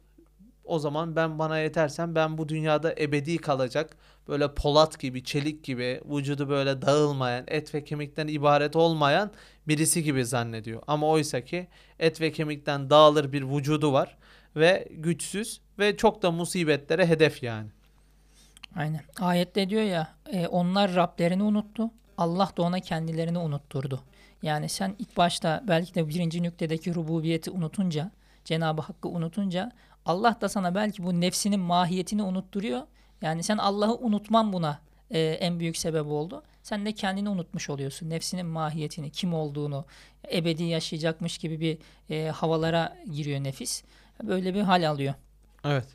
[0.67, 3.97] o zaman ben bana yetersem ben bu dünyada ebedi kalacak.
[4.29, 9.31] Böyle polat gibi, çelik gibi, vücudu böyle dağılmayan, et ve kemikten ibaret olmayan
[9.69, 10.83] birisi gibi zannediyor.
[10.87, 14.17] Ama oysa ki et ve kemikten dağılır bir vücudu var
[14.57, 17.69] ve güçsüz ve çok da musibetlere hedef yani.
[18.77, 19.01] Aynen.
[19.21, 21.91] Ayette diyor ya e, onlar Rablerini unuttu.
[22.19, 24.03] Allah da ona kendilerini unutturdu.
[24.43, 28.11] Yani sen ilk başta belki de birinci nüktedeki rububiyeti unutunca,
[28.45, 29.73] Cenab-ı Hakk'ı unutunca
[30.07, 32.83] Allah da sana belki bu nefsinin mahiyetini unutturuyor.
[33.23, 36.43] Yani sen Allah'ı unutman buna e, en büyük sebep oldu.
[36.63, 38.11] Sen de kendini unutmuş oluyorsun.
[38.11, 39.85] Nefsinin mahiyetini, kim olduğunu,
[40.33, 41.79] ebedi yaşayacakmış gibi bir
[42.11, 43.83] e, havalara giriyor nefis.
[44.23, 45.15] Böyle bir hal alıyor.
[45.65, 45.87] Evet.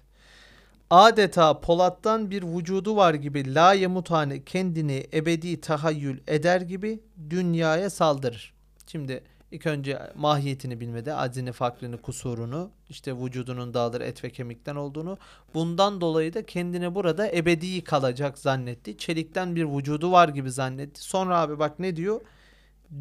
[0.90, 8.54] Adeta Polat'tan bir vücudu var gibi la yemutane kendini ebedi tahayyül eder gibi dünyaya saldırır.
[8.88, 15.18] Şimdi ilk önce mahiyetini bilmedi, aczini, fakrini, kusurunu, işte vücudunun dağılır et ve kemikten olduğunu.
[15.54, 18.98] Bundan dolayı da kendini burada ebedi kalacak zannetti.
[18.98, 21.02] Çelikten bir vücudu var gibi zannetti.
[21.02, 22.22] Sonra abi bak ne diyor?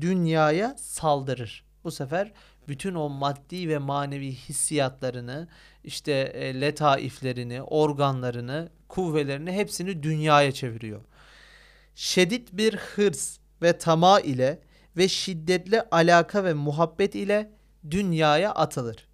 [0.00, 1.64] Dünyaya saldırır.
[1.84, 2.32] Bu sefer
[2.68, 5.48] bütün o maddi ve manevi hissiyatlarını,
[5.84, 11.00] işte e, letaiflerini, organlarını, kuvvelerini hepsini dünyaya çeviriyor.
[11.94, 14.60] Şedid bir hırs ve tama ile
[15.00, 17.50] ve şiddetli alaka ve muhabbet ile
[17.90, 19.08] dünyaya atılır.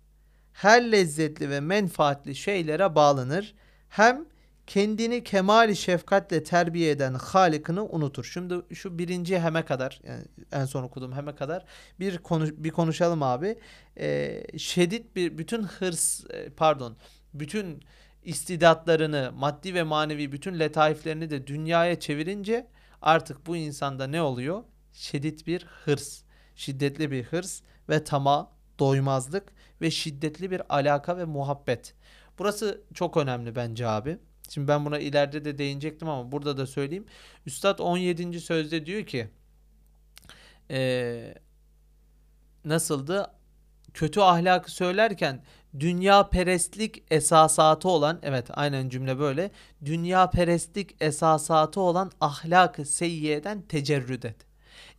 [0.53, 3.55] Her lezzetli ve menfaatli şeylere bağlanır.
[3.89, 4.27] Hem
[4.67, 8.25] kendini kemali şefkatle terbiye eden Halik'ini unutur.
[8.25, 11.65] Şimdi şu birinci heme kadar yani en son okuduğum heme kadar
[12.01, 13.59] bir konuş bir konuşalım abi.
[13.99, 16.97] Ee, şedid bir bütün hırs e, pardon
[17.35, 17.83] bütün
[18.25, 22.67] istidatlarını maddi ve manevi bütün letaiflerini de dünyaya çevirince
[23.03, 24.65] artık bu insanda ne oluyor?
[24.97, 26.23] Şedid bir hırs,
[26.55, 31.95] şiddetli bir hırs ve tama, doymazlık ve şiddetli bir alaka ve muhabbet.
[32.39, 34.19] Burası çok önemli bence abi.
[34.49, 37.07] Şimdi ben buna ileride de değinecektim ama burada da söyleyeyim.
[37.47, 38.41] Üstad 17.
[38.41, 39.29] sözde diyor ki
[40.71, 41.35] eee,
[42.65, 43.31] nasıldı?
[43.95, 45.43] Kötü ahlakı söylerken
[45.81, 49.51] dünya perestlik esasatı olan evet aynen cümle böyle.
[49.85, 54.46] Dünya perestlik esasatı olan ahlakı seyyiyeden tecerrüd et.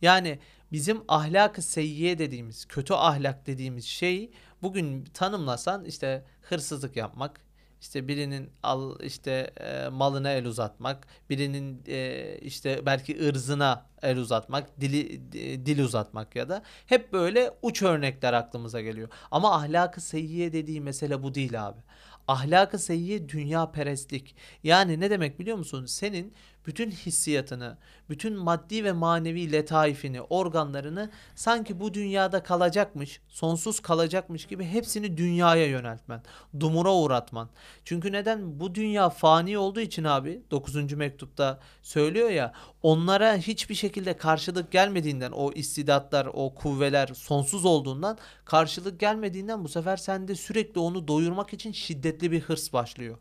[0.02, 0.38] Yani
[0.72, 4.32] bizim ahlakı seyyiye dediğimiz, kötü ahlak dediğimiz şeyi
[4.62, 7.40] bugün tanımlasan işte hırsızlık yapmak,
[7.80, 14.80] işte birinin al işte e, malına el uzatmak, birinin e, işte belki ırzına el uzatmak,
[14.80, 19.08] dili di- dil uzatmak ya da hep böyle uç örnekler aklımıza geliyor.
[19.30, 21.80] Ama ahlakı seyyiye dediği mesele bu değil abi.
[22.28, 24.36] Ahlakı seyyiye dünya perestlik.
[24.62, 25.86] Yani ne demek biliyor musun?
[25.86, 26.34] Senin
[26.66, 27.76] bütün hissiyatını,
[28.10, 35.66] bütün maddi ve manevi letaifini, organlarını sanki bu dünyada kalacakmış, sonsuz kalacakmış gibi hepsini dünyaya
[35.66, 36.22] yöneltmen,
[36.60, 37.48] dumura uğratman.
[37.84, 38.60] Çünkü neden?
[38.60, 40.92] Bu dünya fani olduğu için abi 9.
[40.92, 49.00] mektupta söylüyor ya onlara hiçbir şekilde karşılık gelmediğinden o istidatlar, o kuvveler sonsuz olduğundan karşılık
[49.00, 53.16] gelmediğinden bu sefer sende sürekli onu doyurmak için şiddetli bir hırs başlıyor.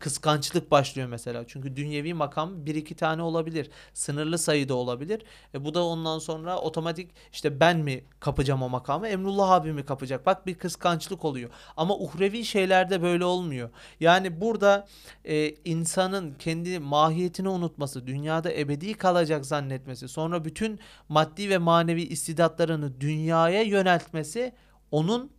[0.00, 1.44] Kıskançlık başlıyor mesela.
[1.46, 3.70] Çünkü dünyevi makam bir iki tane olabilir.
[3.94, 5.22] Sınırlı sayıda olabilir.
[5.54, 9.84] E bu da ondan sonra otomatik işte ben mi kapacağım o makamı Emrullah abi mi
[9.84, 10.26] kapacak?
[10.26, 11.50] Bak bir kıskançlık oluyor.
[11.76, 13.70] Ama uhrevi şeylerde böyle olmuyor.
[14.00, 14.86] Yani burada
[15.24, 23.00] e, insanın kendi mahiyetini unutması, dünyada ebedi kalacak zannetmesi, sonra bütün maddi ve manevi istidatlarını
[23.00, 24.52] dünyaya yöneltmesi
[24.90, 25.30] onun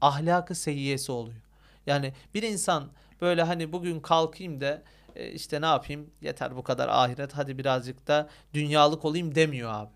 [0.00, 1.42] ahlakı seyyiyesi oluyor.
[1.86, 2.88] Yani bir insan
[3.20, 4.82] böyle hani bugün kalkayım da
[5.16, 9.90] e, işte ne yapayım yeter bu kadar ahiret hadi birazcık da dünyalık olayım demiyor abi.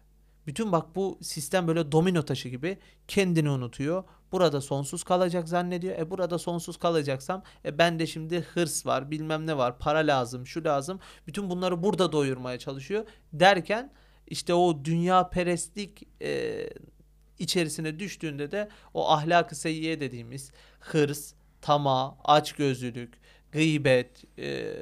[0.47, 4.05] Bütün bak bu sistem böyle domino taşı gibi kendini unutuyor.
[4.33, 5.99] burada sonsuz kalacak zannediyor.
[5.99, 10.47] E burada sonsuz kalacaksam e ben de şimdi hırs var, bilmem ne var, para lazım,
[10.47, 11.01] şu lazım.
[11.27, 13.93] Bütün bunları burada doyurmaya çalışıyor derken
[14.27, 16.69] işte o dünya perestlik e,
[17.39, 23.15] içerisine düştüğünde de o ahlak-ı seyyiye dediğimiz hırs, tama, açgözlülük,
[23.53, 24.75] gıybet, e,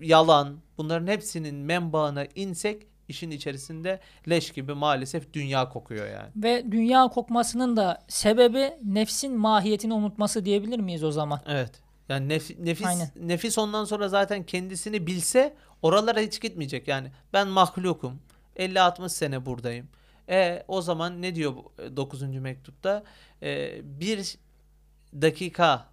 [0.00, 6.28] yalan bunların hepsinin menbaına insek işin içerisinde leş gibi maalesef dünya kokuyor yani.
[6.36, 11.40] Ve dünya kokmasının da sebebi nefsin mahiyetini unutması diyebilir miyiz o zaman?
[11.46, 11.82] Evet.
[12.08, 13.10] Yani nef- nefis Aynen.
[13.20, 16.88] nefis ondan sonra zaten kendisini bilse oralara hiç gitmeyecek.
[16.88, 18.18] Yani ben mahlukum.
[18.56, 19.88] 50-60 sene buradayım.
[20.28, 21.54] E o zaman ne diyor
[21.96, 22.22] 9.
[22.22, 23.04] mektupta?
[23.42, 24.38] E, bir
[25.14, 25.86] dakika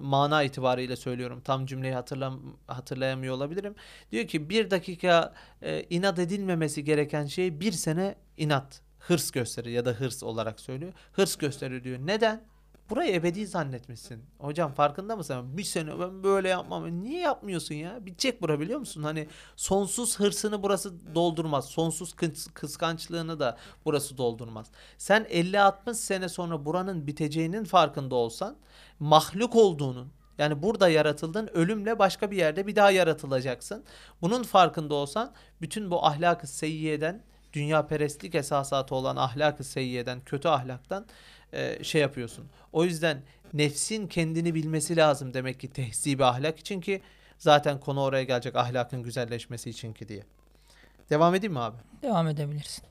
[0.00, 1.40] mana itibariyle söylüyorum.
[1.44, 3.74] Tam cümleyi hatırlam hatırlayamıyor olabilirim.
[4.12, 9.84] Diyor ki bir dakika e, inat edilmemesi gereken şey bir sene inat, hırs gösterir ya
[9.84, 10.92] da hırs olarak söylüyor.
[11.12, 11.98] Hırs gösterir diyor.
[12.02, 12.53] Neden?
[12.90, 14.24] Burayı ebedi zannetmişsin.
[14.38, 15.56] Hocam farkında mısın?
[15.56, 17.02] Bir sene ben böyle yapmam.
[17.02, 18.06] Niye yapmıyorsun ya?
[18.06, 19.02] Bitecek bura biliyor musun?
[19.02, 21.64] Hani sonsuz hırsını burası doldurmaz.
[21.64, 24.70] Sonsuz kıs- kıskançlığını da burası doldurmaz.
[24.98, 28.56] Sen 50-60 sene sonra buranın biteceğinin farkında olsan
[28.98, 33.84] mahluk olduğunun yani burada yaratıldın ölümle başka bir yerde bir daha yaratılacaksın.
[34.22, 41.06] Bunun farkında olsan bütün bu ahlak-ı seyyiyeden dünya perestlik esasatı olan ahlak-ı seyyiyeden kötü ahlaktan
[41.54, 42.46] e, şey yapıyorsun.
[42.72, 47.02] O yüzden nefsin kendini bilmesi lazım demek ki tehzibi ahlak için ki
[47.38, 50.22] zaten konu oraya gelecek ahlakın güzelleşmesi için ki diye.
[51.10, 51.76] Devam edeyim mi abi?
[52.02, 52.84] Devam edebilirsin.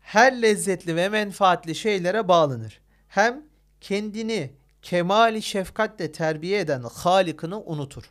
[0.00, 2.80] her lezzetli ve menfaatli şeylere bağlanır.
[3.08, 3.42] Hem
[3.80, 4.52] kendini
[4.82, 8.10] kemali şefkatle terbiye eden Halik'ını unutur.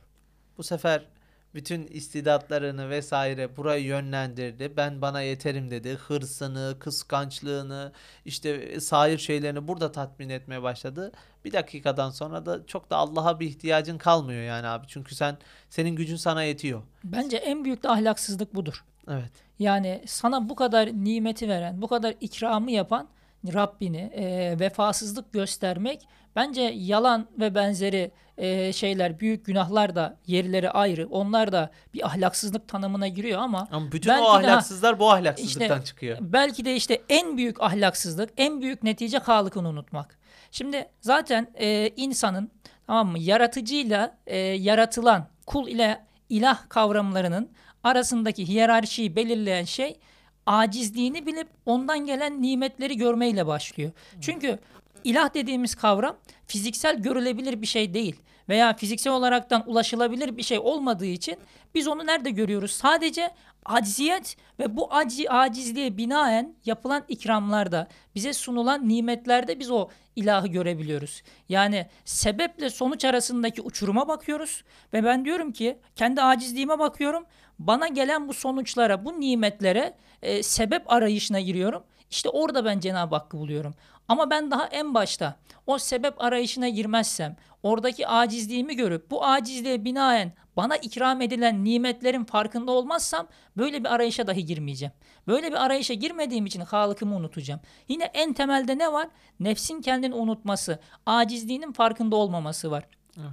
[0.58, 1.06] Bu sefer
[1.54, 4.74] bütün istidatlarını vesaire buraya yönlendirdi.
[4.78, 5.94] Ben bana yeterim dedi.
[5.94, 7.92] Hırsını, kıskançlığını,
[8.26, 11.12] işte sair şeylerini burada tatmin etmeye başladı.
[11.46, 14.86] Bir dakikadan sonra da çok da Allah'a bir ihtiyacın kalmıyor yani abi.
[14.88, 15.38] Çünkü sen
[15.70, 16.82] senin gücün sana yetiyor.
[17.04, 18.86] Bence en büyük de ahlaksızlık budur.
[19.10, 19.32] Evet.
[19.60, 23.08] Yani sana bu kadar nimeti veren, bu kadar ikramı yapan
[23.54, 31.08] Rabbini e, vefasızlık göstermek bence yalan ve benzeri e, şeyler, büyük günahlar da yerleri ayrı.
[31.08, 35.86] Onlar da bir ahlaksızlık tanımına giriyor ama Ama bütün o de ahlaksızlar bu ahlaksızlıktan işte
[35.86, 36.18] çıkıyor.
[36.22, 40.18] belki de işte en büyük ahlaksızlık, en büyük netice Halık'ını unutmak.
[40.52, 42.52] Şimdi zaten e, insanın
[42.88, 47.50] tamam mı yaratıcıyla e, yaratılan kul ile ilah kavramlarının
[47.84, 50.00] arasındaki hiyerarşiyi belirleyen şey
[50.46, 53.92] acizliğini bilip ondan gelen nimetleri görmeyle başlıyor.
[54.22, 54.60] Çünkü
[55.04, 58.16] ilah dediğimiz kavram fiziksel görülebilir bir şey değil
[58.50, 61.38] veya fiziksel olaraktan ulaşılabilir bir şey olmadığı için
[61.76, 62.72] biz onu nerede görüyoruz?
[62.72, 63.32] Sadece
[63.66, 71.22] acziyet ve bu aczi, acizliğe binaen yapılan ikramlarda, bize sunulan nimetlerde biz o ilahı görebiliyoruz.
[71.50, 77.26] Yani sebeple sonuç arasındaki uçuruma bakıyoruz ve ben diyorum ki kendi acizliğime bakıyorum.
[77.68, 81.84] Bana gelen bu sonuçlara, bu nimetlere e, sebep arayışına giriyorum.
[82.10, 83.76] İşte orada ben Cenab-ı Hakk'ı buluyorum.
[84.08, 85.36] Ama ben daha en başta
[85.68, 92.72] o sebep arayışına girmezsem, oradaki acizliğimi görüp bu acizliğe binaen bana ikram edilen nimetlerin farkında
[92.72, 94.94] olmazsam böyle bir arayışa dahi girmeyeceğim.
[95.28, 97.62] Böyle bir arayışa girmediğim için Halık'ımı unutacağım.
[97.88, 99.08] Yine en temelde ne var?
[99.40, 102.84] Nefsin kendini unutması, acizliğinin farkında olmaması var.
[103.18, 103.28] Evet.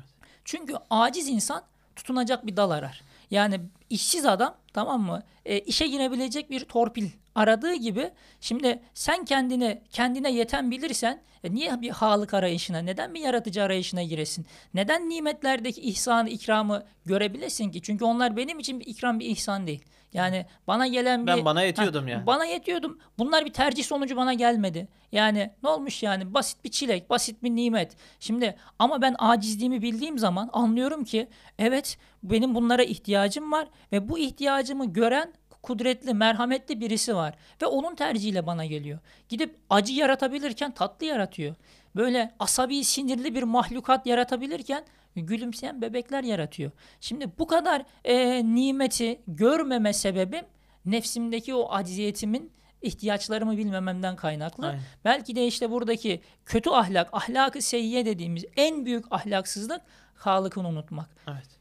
[0.44, 1.62] Çünkü aciz insan
[1.96, 3.02] tutunacak bir dal arar.
[3.30, 5.22] Yani işsiz adam tamam mı?
[5.44, 11.80] E, işe girebilecek bir torpil aradığı gibi şimdi sen kendine kendine yeten bilirsen e, niye
[11.80, 14.46] bir halık arayışına, neden bir yaratıcı arayışına giresin?
[14.74, 17.82] Neden nimetlerdeki ihsanı, ikramı görebilesin ki?
[17.82, 19.84] Çünkü onlar benim için bir ikram, bir ihsan değil.
[20.12, 21.26] Yani bana gelen bir...
[21.26, 22.26] Ben bana Ha, yetiyordum yani.
[22.26, 22.98] Bana yetiyordum.
[23.18, 24.88] Bunlar bir tercih sonucu bana gelmedi.
[25.12, 26.34] Yani ne olmuş yani?
[26.34, 27.96] Basit bir çilek, basit bir nimet.
[28.20, 34.18] Şimdi ama ben acizliğimi bildiğim zaman anlıyorum ki evet benim bunlara ihtiyacım var ve bu
[34.18, 38.98] ihtiyacımı gören kudretli, merhametli birisi var ve onun tercihiyle bana geliyor.
[39.28, 41.54] Gidip acı yaratabilirken tatlı yaratıyor.
[41.96, 44.84] Böyle asabi, sinirli bir mahlukat yaratabilirken
[45.16, 46.70] gülümseyen bebekler yaratıyor.
[47.00, 50.44] Şimdi bu kadar e, nimeti görmeme sebebim
[50.84, 54.66] nefsimdeki o acziyetimin ihtiyaçlarımı bilmememden kaynaklı.
[54.66, 54.80] Aynen.
[55.04, 59.80] Belki de işte buradaki kötü ahlak, ahlakı seyyiye dediğimiz en büyük ahlaksızlık
[60.14, 61.08] Halık'ını unutmak.
[61.28, 61.59] Evet.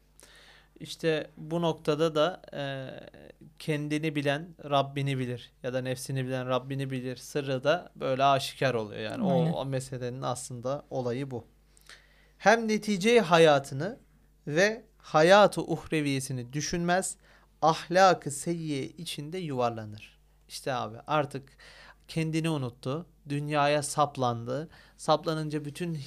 [0.80, 2.62] İşte bu noktada da e,
[3.58, 9.00] kendini bilen Rabbini bilir ya da nefsini bilen Rabbini bilir sırrı da böyle aşikar oluyor
[9.00, 9.52] yani o, Aynen.
[9.52, 11.44] o meselenin aslında olayı bu.
[12.38, 13.98] Hem neticeyi hayatını
[14.46, 17.16] ve hayatı uhreviyesini düşünmez,
[17.62, 20.18] ahlakı seyyiye içinde yuvarlanır.
[20.48, 21.56] İşte abi artık
[22.08, 23.06] kendini unuttu.
[23.28, 24.68] Dünyaya saplandı.
[24.96, 25.98] Saplanınca bütün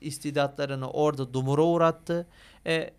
[0.00, 2.26] istidatlarını orada dumura uğrattı.
[2.66, 2.94] E,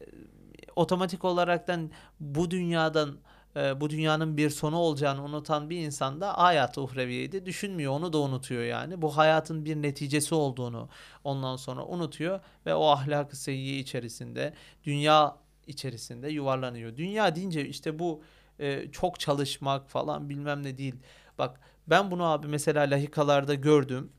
[0.77, 3.17] otomatik olaraktan bu dünyadan
[3.55, 7.93] e, bu dünyanın bir sonu olacağını unutan bir insan da hayatı uhreviyeyi düşünmüyor.
[7.93, 9.01] Onu da unutuyor yani.
[9.01, 10.89] Bu hayatın bir neticesi olduğunu
[11.23, 15.37] ondan sonra unutuyor ve o ahlak-ı seyyiye içerisinde dünya
[15.67, 16.97] içerisinde yuvarlanıyor.
[16.97, 18.23] Dünya deyince işte bu
[18.59, 20.95] e, çok çalışmak falan bilmem ne değil.
[21.37, 24.11] Bak ben bunu abi mesela lahikalarda gördüm.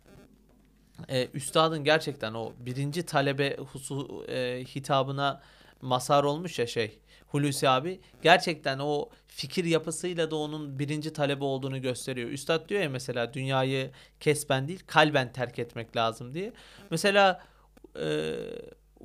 [1.08, 5.40] E, üstadın gerçekten o birinci talebe husu, e, hitabına
[5.82, 11.82] masar olmuş ya şey Hulusi abi gerçekten o fikir yapısıyla da onun birinci talebe olduğunu
[11.82, 12.30] gösteriyor.
[12.30, 16.52] Üstad diyor ya mesela dünyayı kesben değil kalben terk etmek lazım diye.
[16.90, 17.42] Mesela
[18.00, 18.34] e,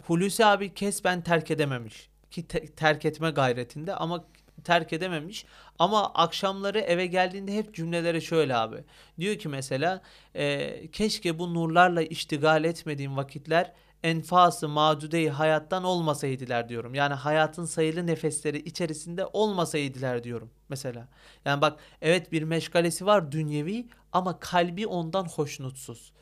[0.07, 4.25] Hulusi abi kesben terk edememiş ki te- terk etme gayretinde ama
[4.63, 5.45] terk edememiş.
[5.79, 8.77] Ama akşamları eve geldiğinde hep cümleleri şöyle abi.
[9.19, 10.01] Diyor ki mesela
[10.35, 16.95] e, keşke bu nurlarla iştigal etmediğim vakitler enfası madudeyi hayattan olmasaydılar diyorum.
[16.95, 21.07] Yani hayatın sayılı nefesleri içerisinde olmasaydılar diyorum mesela.
[21.45, 26.13] Yani bak evet bir meşgalesi var dünyevi ama kalbi ondan hoşnutsuz.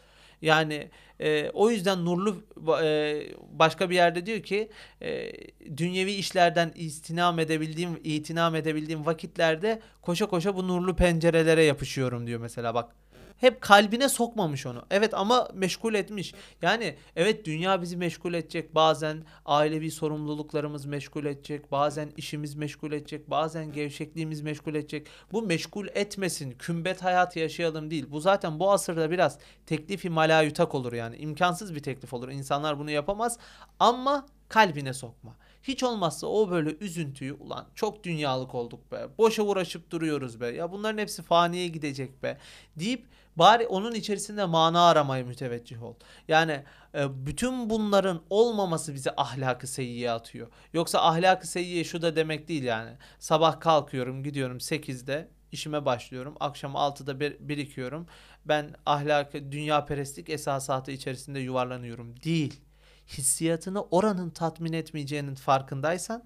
[0.42, 0.90] Yani
[1.20, 2.44] e, o yüzden Nurlu
[2.84, 4.70] e, başka bir yerde diyor ki
[5.02, 5.32] e,
[5.78, 12.74] dünyevi işlerden istinam edebildiğim, itinam edebildiğim vakitlerde koşa koşa bu nurlu pencerelere yapışıyorum diyor mesela
[12.74, 12.96] bak
[13.42, 14.86] hep kalbine sokmamış onu.
[14.92, 16.34] Evet ama meşgul etmiş.
[16.62, 18.76] Yani evet dünya bizi meşgul edecek.
[18.76, 21.72] Bazen ailevi sorumluluklarımız meşgul edecek.
[21.72, 23.30] Bazen işimiz meşgul edecek.
[23.30, 25.08] Bazen gevşekliğimiz meşgul edecek.
[25.32, 26.52] Bu meşgul etmesin.
[26.52, 28.06] Kümbet hayat yaşayalım değil.
[28.12, 31.18] Bu zaten bu asırda biraz teklifi malayutak olur yani.
[31.18, 32.30] imkansız bir teklif olur.
[32.30, 33.38] İnsanlar bunu yapamaz.
[33.80, 35.36] Ama kalbine sokma.
[35.64, 39.08] Hiç olmazsa o böyle üzüntüyü ulan çok dünyalık olduk be.
[39.18, 40.48] Boşa uğraşıp duruyoruz be.
[40.48, 42.38] Ya bunların hepsi faniye gidecek be
[42.76, 45.96] deyip Bari onun içerisinde mana aramaya müteveccih ol.
[46.28, 46.64] Yani
[46.96, 50.48] e, bütün bunların olmaması bizi ahlakı seyyiye atıyor.
[50.74, 52.92] Yoksa ahlakı seyyiye şu da demek değil yani.
[53.20, 56.36] Sabah kalkıyorum gidiyorum 8'de işime başlıyorum.
[56.40, 58.08] Akşam 6'da bir, birikiyorum.
[58.46, 62.22] Ben ahlak, dünya perestlik esasatı içerisinde yuvarlanıyorum.
[62.24, 62.62] Değil.
[63.08, 66.24] Hissiyatını oranın tatmin etmeyeceğinin farkındaysan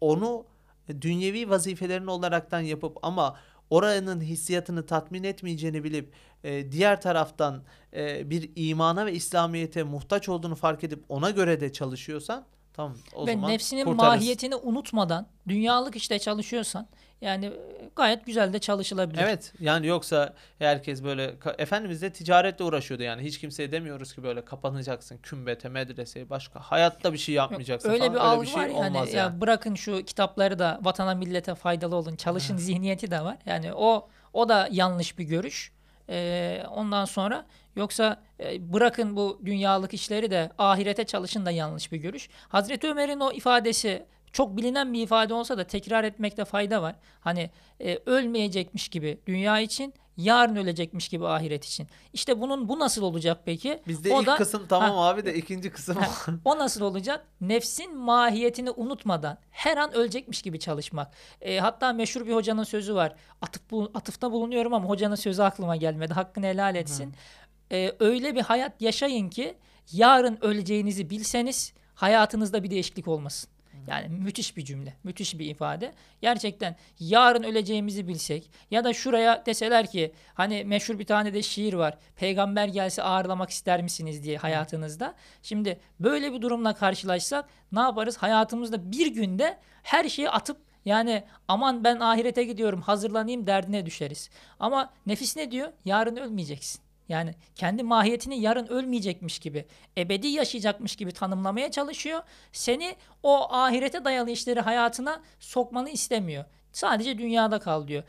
[0.00, 0.46] onu
[1.00, 3.36] dünyevi vazifelerin olaraktan yapıp ama
[3.70, 6.12] oranın hissiyatını tatmin etmeyeceğini bilip
[6.44, 7.62] e, diğer taraftan
[7.96, 13.26] e, bir imana ve İslamiyete muhtaç olduğunu fark edip ona göre de çalışıyorsan tamam o
[13.26, 14.14] ve zaman nefsinin kurtarırız.
[14.14, 16.88] mahiyetini unutmadan dünyalık işte çalışıyorsan
[17.24, 17.52] yani
[17.96, 19.22] gayet güzel de çalışılabilir.
[19.22, 24.44] Evet yani yoksa herkes böyle Efendimiz de ticaretle uğraşıyordu yani hiç kimseye demiyoruz ki böyle
[24.44, 28.12] kapanacaksın kümbete medreseye başka hayatta bir şey yapmayacaksın Öyle falan.
[28.12, 29.40] bir Öyle algı bir şey var yani, olmaz ya yani.
[29.40, 33.36] bırakın şu kitapları da vatana millete faydalı olun çalışın zihniyeti de var.
[33.46, 35.72] Yani o o da yanlış bir görüş.
[36.08, 41.96] Ee, ondan sonra yoksa e, bırakın bu dünyalık işleri de ahirete çalışın da yanlış bir
[41.96, 42.28] görüş.
[42.48, 46.94] Hazreti Ömer'in o ifadesi çok bilinen bir ifade olsa da tekrar etmekte fayda var.
[47.20, 51.88] Hani e, ölmeyecekmiş gibi dünya için yarın ölecekmiş gibi ahiret için.
[52.12, 53.82] İşte bunun bu nasıl olacak peki?
[53.88, 57.26] Bizde o ilk da, kısım tamam ha, abi de ikinci kısım ha, o nasıl olacak?
[57.40, 61.14] Nefsin mahiyetini unutmadan her an ölecekmiş gibi çalışmak.
[61.40, 63.14] E, hatta meşhur bir hocanın sözü var.
[63.42, 66.14] Atıf, bu, atıfta bulunuyorum ama hocanın sözü aklıma gelmedi.
[66.14, 67.14] Hakkını helal etsin.
[67.72, 69.54] E, öyle bir hayat yaşayın ki
[69.92, 73.53] yarın öleceğinizi bilseniz hayatınızda bir değişiklik olmasın.
[73.86, 75.92] Yani müthiş bir cümle, müthiş bir ifade.
[76.20, 81.74] Gerçekten yarın öleceğimizi bilsek ya da şuraya deseler ki hani meşhur bir tane de şiir
[81.74, 81.98] var.
[82.16, 85.14] Peygamber gelse ağırlamak ister misiniz diye hayatınızda.
[85.42, 88.16] Şimdi böyle bir durumla karşılaşsak ne yaparız?
[88.16, 94.30] Hayatımızda bir günde her şeyi atıp yani aman ben ahirete gidiyorum hazırlanayım derdine düşeriz.
[94.60, 95.72] Ama nefis ne diyor?
[95.84, 96.83] Yarın ölmeyeceksin.
[97.08, 99.66] Yani kendi mahiyetini yarın ölmeyecekmiş gibi,
[99.98, 102.22] ebedi yaşayacakmış gibi tanımlamaya çalışıyor.
[102.52, 106.44] Seni o ahirete dayalı işleri hayatına sokmanı istemiyor.
[106.72, 108.02] Sadece dünyada kal diyor.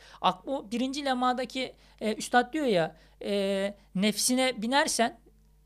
[0.46, 5.18] Bu birinci lemadaki e, üstad diyor ya e, nefsine binersen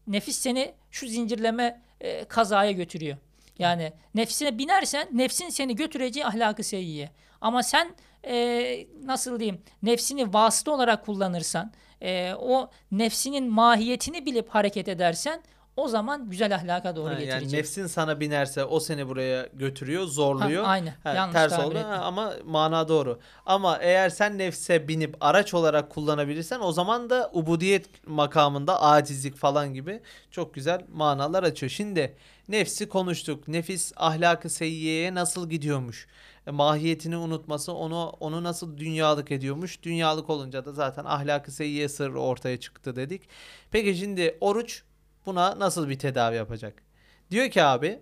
[0.06, 3.16] nefis seni şu zincirleme e, kazaya götürüyor.
[3.58, 7.10] Yani nefsine binersen nefsin seni götüreceği ahlakı seyyiye.
[7.40, 7.94] Ama sen
[8.26, 11.72] e, nasıl diyeyim nefsini vasıta olarak kullanırsan
[12.02, 15.42] e, o nefsinin mahiyetini bilip hareket edersen
[15.80, 17.52] o zaman güzel ahlaka doğru Ha, yani getirecek.
[17.52, 20.64] nefsin sana binerse o seni buraya götürüyor, zorluyor.
[20.64, 20.94] Ha, aynen.
[21.04, 23.18] Ha, Yanlış ters oldu ha, ama mana doğru.
[23.46, 29.74] Ama eğer sen nefse binip araç olarak kullanabilirsen o zaman da ubudiyet makamında acizlik falan
[29.74, 30.00] gibi
[30.30, 31.70] çok güzel manalar açıyor.
[31.70, 32.16] Şimdi
[32.48, 33.48] nefsi konuştuk.
[33.48, 36.06] Nefis ahlakı seyyiyeye nasıl gidiyormuş?
[36.46, 39.82] E, mahiyetini unutması onu onu nasıl dünyalık ediyormuş?
[39.82, 43.22] Dünyalık olunca da zaten ahlakı seyyiye sırrı ortaya çıktı dedik.
[43.70, 44.82] Peki şimdi oruç
[45.26, 46.82] buna nasıl bir tedavi yapacak?
[47.30, 48.00] Diyor ki abi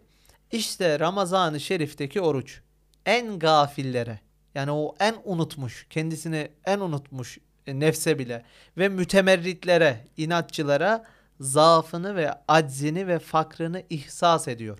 [0.52, 2.60] işte Ramazan-ı Şerif'teki oruç
[3.06, 4.20] en gafillere
[4.54, 8.44] yani o en unutmuş kendisini en unutmuş e, nefse bile
[8.78, 11.04] ve mütemerritlere inatçılara
[11.40, 14.78] zaafını ve aczini ve fakrını ihsas ediyor.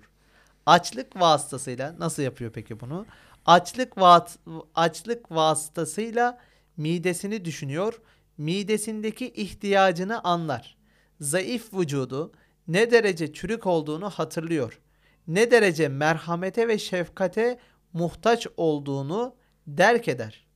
[0.65, 3.05] Açlık vasıtasıyla nasıl yapıyor peki bunu?
[3.45, 4.37] Açlık vas
[4.75, 6.39] açlık vasıtasıyla
[6.77, 8.01] midesini düşünüyor.
[8.37, 10.78] Midesindeki ihtiyacını anlar.
[11.19, 12.31] Zayıf vücudu
[12.67, 14.79] ne derece çürük olduğunu hatırlıyor.
[15.27, 17.59] Ne derece merhamete ve şefkate
[17.93, 19.35] muhtaç olduğunu
[19.67, 20.47] derk eder.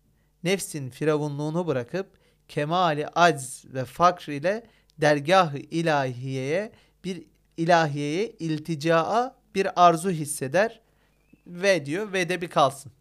[0.43, 4.63] Nefsin firavunluğunu bırakıp kemali acz ve fakr ile
[4.97, 6.71] dergah-ı ilahiyeye
[7.03, 7.23] bir
[7.57, 10.81] ilahiyeye ilticaa bir arzu hisseder
[11.47, 12.91] ve diyor ve de bir kalsın.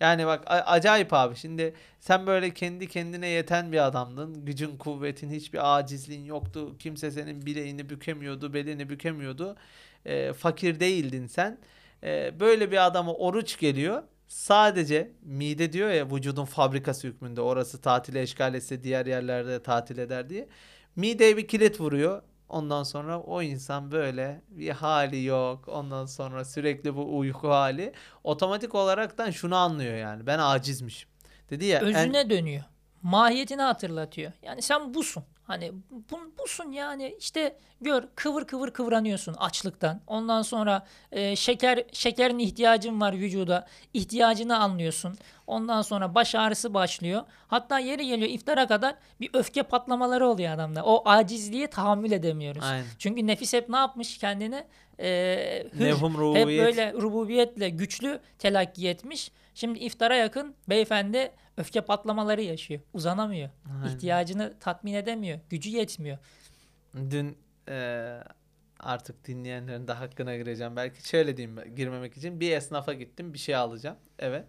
[0.00, 4.44] Yani bak acayip abi şimdi sen böyle kendi kendine yeten bir adamdın.
[4.44, 6.78] Gücün, kuvvetin, hiçbir acizliğin yoktu.
[6.78, 9.56] Kimse senin bileğini bükemiyordu, belini bükemiyordu.
[10.06, 11.58] Ee, fakir değildin sen.
[12.02, 14.02] Ee, böyle bir adama oruç geliyor.
[14.28, 20.30] Sadece mide diyor ya vücudun fabrikası hükmünde orası tatile eşgal etse diğer yerlerde tatil eder
[20.30, 20.48] diye.
[20.96, 22.22] Mideye bir kilit vuruyor.
[22.48, 25.68] Ondan sonra o insan böyle bir hali yok.
[25.68, 27.92] Ondan sonra sürekli bu uyku hali.
[28.24, 30.26] Otomatik olaraktan şunu anlıyor yani.
[30.26, 31.08] Ben acizmişim.
[31.50, 32.64] Dedi ya en- Özüne dönüyor.
[33.02, 34.32] Mahiyetini hatırlatıyor.
[34.42, 35.24] Yani sen busun.
[35.44, 40.00] Hani bu, busun yani işte gör kıvır kıvır kıvranıyorsun açlıktan.
[40.06, 43.66] Ondan sonra e, şeker şekerin ihtiyacın var vücuda.
[43.94, 45.18] İhtiyacını anlıyorsun.
[45.46, 47.22] Ondan sonra baş ağrısı başlıyor.
[47.46, 50.84] Hatta yeri geliyor iftara kadar bir öfke patlamaları oluyor adamda.
[50.84, 52.64] O acizliğe tahammül edemiyoruz.
[52.64, 52.86] Aynen.
[52.98, 54.64] Çünkü nefis hep ne yapmış kendini?
[55.00, 55.86] E, hür,
[56.34, 59.30] hep böyle rububiyetle güçlü telakki etmiş.
[59.54, 62.80] Şimdi iftara yakın beyefendi öfke patlamaları yaşıyor.
[62.92, 63.50] Uzanamıyor.
[63.74, 63.94] Aynen.
[63.94, 65.38] İhtiyacını tatmin edemiyor.
[65.50, 66.18] Gücü yetmiyor.
[67.10, 67.38] Dün
[67.68, 68.24] eee,
[68.80, 70.76] artık dinleyenlerin de hakkına gireceğim.
[70.76, 72.40] Belki şöyle diyeyim girmemek için.
[72.40, 74.44] Bir esnafa gittim bir şey alacağım eve.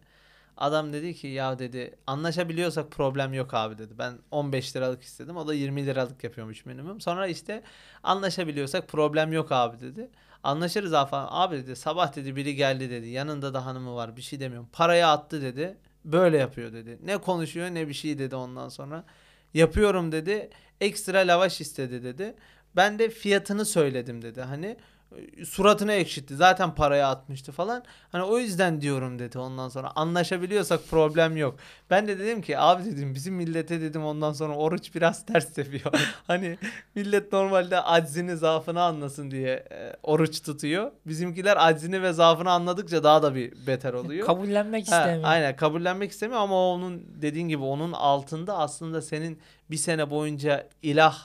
[0.57, 3.97] Adam dedi ki ya dedi anlaşabiliyorsak problem yok abi dedi.
[3.97, 5.37] Ben 15 liralık istedim.
[5.37, 7.01] O da 20 liralık yapıyormuş minimum.
[7.01, 7.63] Sonra işte
[8.03, 10.09] anlaşabiliyorsak problem yok abi dedi.
[10.45, 11.27] Anlaşırız falan.
[11.31, 13.07] Abi dedi sabah dedi biri geldi dedi.
[13.07, 14.69] Yanında da hanımı var bir şey demiyorum.
[14.73, 15.77] Parayı attı dedi.
[16.05, 16.99] Böyle yapıyor dedi.
[17.03, 19.03] Ne konuşuyor ne bir şey dedi ondan sonra.
[19.53, 20.49] Yapıyorum dedi.
[20.81, 22.35] Ekstra lavaş istedi dedi.
[22.75, 24.41] Ben de fiyatını söyledim dedi.
[24.41, 24.77] Hani
[25.45, 26.35] suratını ekşitti.
[26.35, 27.83] Zaten paraya atmıştı falan.
[28.11, 29.91] Hani o yüzden diyorum dedi ondan sonra.
[29.95, 31.55] Anlaşabiliyorsak problem yok.
[31.89, 35.93] Ben de dedim ki abi dedim bizim millete dedim ondan sonra oruç biraz ters tepiyor.
[36.27, 36.57] hani
[36.95, 40.91] millet normalde aczini zaafını anlasın diye e, oruç tutuyor.
[41.05, 44.27] Bizimkiler aczini ve zaafını anladıkça daha da bir beter oluyor.
[44.27, 45.29] Kabullenmek Ha, istemiyor.
[45.29, 49.39] aynen kabullenmek istemiyor ama onun dediğin gibi onun altında aslında senin
[49.71, 51.17] bir sene boyunca ilah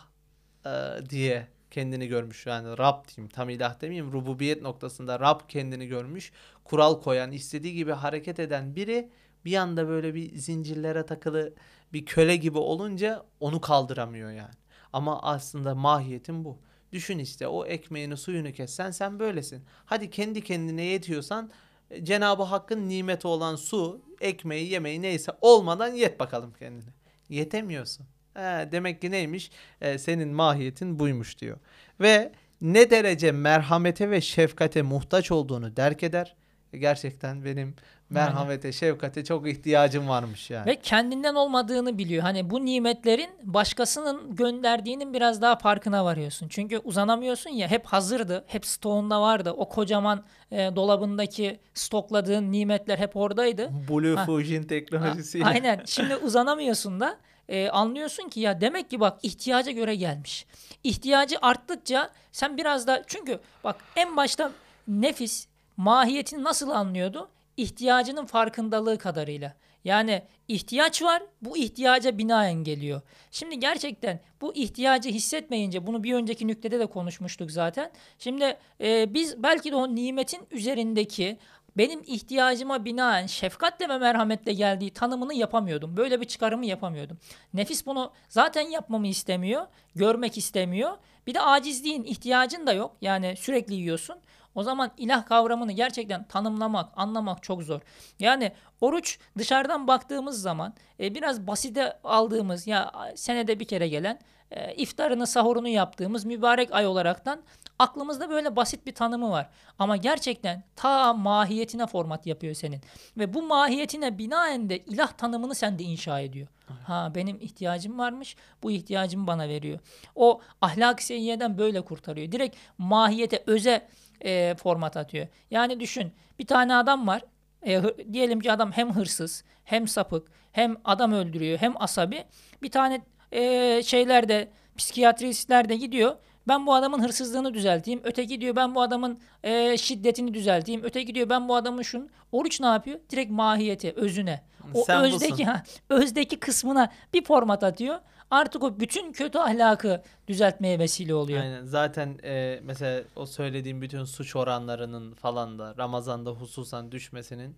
[0.67, 0.71] e,
[1.11, 2.47] diye kendini görmüş.
[2.47, 6.33] Yani Rab diyeyim tam ilah demeyeyim rububiyet noktasında Rab kendini görmüş.
[6.65, 9.11] Kural koyan istediği gibi hareket eden biri
[9.45, 11.55] bir anda böyle bir zincirlere takılı
[11.93, 14.55] bir köle gibi olunca onu kaldıramıyor yani.
[14.93, 16.59] Ama aslında mahiyetin bu.
[16.93, 19.65] Düşün işte o ekmeğini suyunu kessen sen böylesin.
[19.85, 21.51] Hadi kendi kendine yetiyorsan
[21.91, 26.91] e, Cenab-ı Hakk'ın nimeti olan su, ekmeği, yemeği neyse olmadan yet bakalım kendine.
[27.29, 28.07] Yetemiyorsun.
[28.35, 29.51] He, demek ki neymiş?
[29.81, 31.57] E, senin mahiyetin buymuş diyor.
[32.01, 36.35] Ve ne derece merhamete ve şefkate muhtaç olduğunu derk eder.
[36.73, 37.75] E, Gerçekten benim
[38.11, 40.67] merhamete, şefkate çok ihtiyacım varmış yani.
[40.67, 42.23] Ve kendinden olmadığını biliyor.
[42.23, 46.49] Hani bu nimetlerin başkasının gönderdiğinin biraz daha farkına varıyorsun.
[46.49, 48.45] Çünkü uzanamıyorsun ya hep hazırdı.
[48.47, 49.53] Hep stoğunda vardı.
[49.57, 53.71] O kocaman e, dolabındaki stokladığın nimetler hep oradaydı.
[53.89, 54.25] Blue Ha.
[54.27, 55.45] Fusion teknolojisiyle.
[55.45, 55.83] Aynen.
[55.87, 57.19] Şimdi uzanamıyorsun da
[57.51, 60.47] e, anlıyorsun ki ya demek ki bak ihtiyaca göre gelmiş.
[60.85, 64.53] İhtiyacı arttıkça sen biraz da çünkü bak en başta
[64.89, 65.47] nefis
[65.77, 67.29] mahiyetini nasıl anlıyordu?
[67.57, 69.55] İhtiyacının farkındalığı kadarıyla.
[69.85, 73.01] Yani ihtiyaç var, bu ihtiyaca binaen geliyor.
[73.31, 77.91] Şimdi gerçekten bu ihtiyacı hissetmeyince, bunu bir önceki nüktede de konuşmuştuk zaten.
[78.19, 81.39] Şimdi e, biz belki de o nimetin üzerindeki
[81.81, 85.97] benim ihtiyacıma binaen şefkatle ve merhametle geldiği tanımını yapamıyordum.
[85.97, 87.19] Böyle bir çıkarımı yapamıyordum.
[87.55, 90.93] Nefis bunu zaten yapmamı istemiyor, görmek istemiyor.
[91.27, 92.97] Bir de acizliğin ihtiyacın da yok.
[93.01, 94.17] Yani sürekli yiyorsun.
[94.55, 97.81] O zaman ilah kavramını gerçekten tanımlamak, anlamak çok zor.
[98.19, 104.19] Yani oruç dışarıdan baktığımız zaman e, biraz basite aldığımız ya senede bir kere gelen
[104.51, 107.43] e, iftarını, sahurunu yaptığımız mübarek ay olaraktan
[107.79, 109.49] aklımızda böyle basit bir tanımı var.
[109.79, 112.81] Ama gerçekten ta mahiyetine format yapıyor senin.
[113.19, 116.49] Ve bu mahiyetine binaen de ilah tanımını sende inşa ediyor.
[116.87, 118.37] Ha benim ihtiyacım varmış.
[118.63, 119.79] Bu ihtiyacımı bana veriyor.
[120.15, 122.33] O ahlak seyyeden böyle kurtarıyor.
[122.33, 123.89] Direkt mahiyete, öze
[124.21, 125.27] e, format atıyor.
[125.51, 127.23] Yani düşün bir tane adam var.
[127.67, 127.83] E,
[128.13, 132.25] diyelim ki adam hem hırsız, hem sapık, hem adam öldürüyor, hem asabi.
[132.63, 133.01] Bir tane
[133.33, 136.17] e, şeyler de psikiyatristler de gidiyor.
[136.49, 138.01] Ben bu adamın hırsızlığını düzelteyim.
[138.05, 140.81] Öteki diyor ben bu adamın e, şiddetini düzelteyim.
[140.85, 142.11] Öteki diyor ben bu adamın şun.
[142.33, 142.99] Oruç ne yapıyor?
[143.11, 144.43] Direkt mahiyeti, özüne.
[144.75, 147.99] O Sen özdeki ha, özdeki kısmına bir format atıyor.
[148.31, 151.43] Artık o bütün kötü ahlakı düzeltmeye vesile oluyor.
[151.43, 151.65] Aynen.
[151.65, 157.57] Zaten e, mesela o söylediğim bütün suç oranlarının falan da Ramazan'da hususan düşmesinin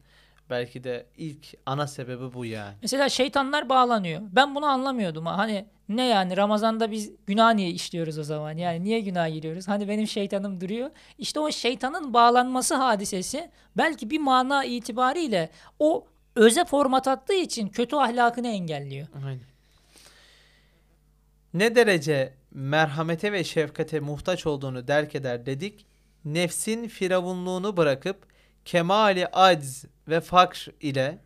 [0.51, 2.74] belki de ilk ana sebebi bu yani.
[2.82, 4.20] Mesela şeytanlar bağlanıyor.
[4.32, 5.26] Ben bunu anlamıyordum.
[5.26, 8.53] Hani ne yani Ramazan'da biz günah niye işliyoruz o zaman?
[8.53, 9.68] Yani niye günah giriyoruz?
[9.68, 10.90] Hani benim şeytanım duruyor.
[11.18, 17.97] İşte o şeytanın bağlanması hadisesi belki bir mana itibariyle o öze format attığı için kötü
[17.97, 19.09] ahlakını engelliyor.
[19.26, 19.53] Aynen.
[21.55, 25.86] Ne derece merhamete ve şefkate muhtaç olduğunu derk eder dedik.
[26.24, 28.31] Nefsin firavunluğunu bırakıp
[28.64, 31.18] kemali acz ve fakr ile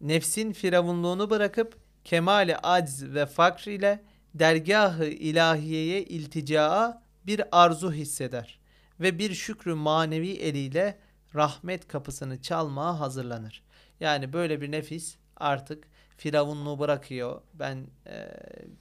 [0.00, 4.02] nefsin firavunluğunu bırakıp kemali acz ve fakr ile
[4.34, 8.58] dergahı ilahiyeye ilticaa bir arzu hisseder
[9.00, 10.98] ve bir şükrü manevi eliyle
[11.34, 13.62] rahmet kapısını çalmaya hazırlanır.
[14.00, 15.84] Yani böyle bir nefis artık
[16.16, 17.40] firavunluğu bırakıyor.
[17.54, 18.28] Ben e,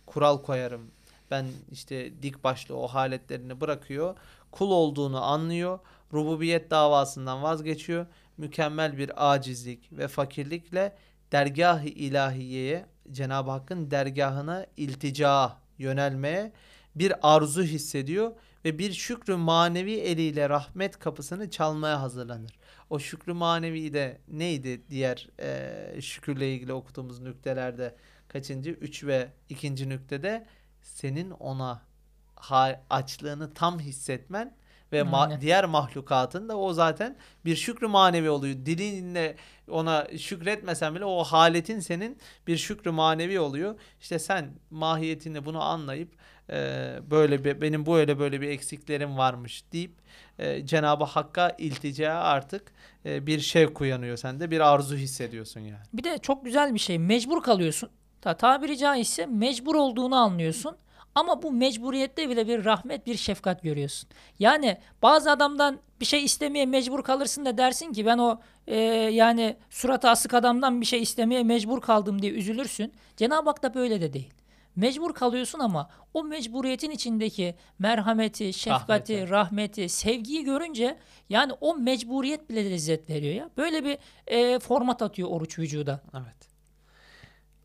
[0.06, 0.92] kural koyarım.
[1.32, 4.18] Ben işte dik başlı o haletlerini bırakıyor.
[4.52, 5.80] Kul olduğunu anlıyor.
[6.14, 8.06] Rububiyet davasından vazgeçiyor.
[8.38, 10.96] Mükemmel bir acizlik ve fakirlikle
[11.32, 16.52] dergah-ı ilahiyeye Cenab-ı Hakk'ın dergahına iltica yönelmeye
[16.96, 18.32] bir arzu hissediyor
[18.66, 22.52] ve bir şükrü manevi eliyle rahmet kapısını çalmaya hazırlanır.
[22.90, 27.96] O şükrü manevi de neydi diğer e, şükürle ilgili okuduğumuz nüktelerde
[28.28, 28.70] kaçıncı?
[28.70, 30.46] Üç ve ikinci nüktede
[30.82, 31.82] senin ona
[32.90, 34.56] açlığını tam hissetmen
[34.92, 38.56] ve ma- diğer mahlukatın da o zaten bir şükrü manevi oluyor.
[38.66, 39.36] Dilinle
[39.70, 42.18] ona şükretmesen bile o haletin senin
[42.48, 43.76] bir şükrü manevi oluyor.
[44.02, 46.10] İşte sen mahiyetini bunu anlayıp
[46.50, 46.56] e,
[47.12, 49.92] böyle bir benim böyle böyle bir eksiklerim varmış deyip
[50.40, 52.72] e, Cenab-ı Hakk'a iltica artık
[53.06, 54.52] e, bir şevk uyanıyor sende.
[54.52, 55.84] Bir arzu hissediyorsun yani.
[55.94, 57.00] Bir de çok güzel bir şey.
[57.00, 57.90] Mecbur kalıyorsun.
[58.22, 60.78] Ta, tabiri caizse mecbur olduğunu anlıyorsun.
[61.16, 64.10] Ama bu mecburiyette bile bir rahmet, bir şefkat görüyorsun.
[64.40, 68.78] Yani bazı adamdan bir şey istemeye mecbur kalırsın da dersin ki ben o e,
[69.12, 72.94] yani suratı asık adamdan bir şey istemeye mecbur kaldım diye üzülürsün.
[73.18, 74.34] Cenab-ı Hak da böyle de değil.
[74.76, 79.30] Mecbur kalıyorsun ama o mecburiyetin içindeki merhameti, şefkati, Rahmeti.
[79.30, 80.98] rahmeti, sevgiyi görünce
[81.30, 83.50] yani o mecburiyet bile lezzet veriyor ya.
[83.58, 83.98] Böyle bir
[84.28, 86.02] e, format atıyor oruç vücuda.
[86.14, 86.51] Evet.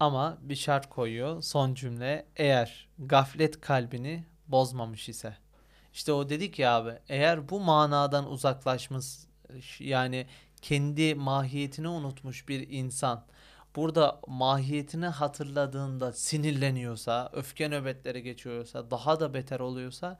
[0.01, 1.43] Ama bir şart koyuyor.
[1.43, 5.37] Son cümle eğer gaflet kalbini bozmamış ise.
[5.93, 9.07] İşte o dedik ya abi eğer bu manadan uzaklaşmış
[9.79, 10.27] yani
[10.63, 13.25] kendi mahiyetini unutmuş bir insan
[13.77, 20.19] burada mahiyetini hatırladığında sinirleniyorsa, öfke nöbetleri geçiyorsa, daha da beter oluyorsa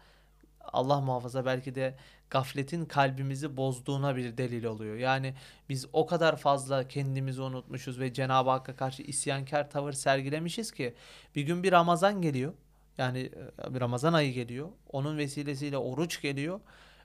[0.73, 1.95] Allah muhafaza belki de
[2.31, 4.97] gafletin kalbimizi bozduğuna bir delil oluyor.
[4.97, 5.35] Yani
[5.69, 10.95] biz o kadar fazla kendimizi unutmuşuz ve Cenab-ı Hakk'a karşı isyankar tavır sergilemişiz ki
[11.35, 12.53] bir gün bir Ramazan geliyor.
[12.99, 13.31] Yani
[13.69, 14.69] e, bir Ramazan ayı geliyor.
[14.93, 16.61] Onun vesilesiyle oruç geliyor.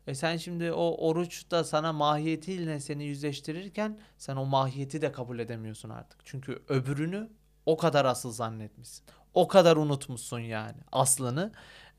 [0.08, 5.40] E sen şimdi o oruç da sana mahiyetiyle seni yüzleştirirken sen o mahiyeti de kabul
[5.40, 6.20] edemiyorsun artık.
[6.26, 7.30] Çünkü öbürünü
[7.66, 9.06] o kadar asıl zannetmişsin.
[9.34, 11.52] O kadar unutmuşsun yani aslını.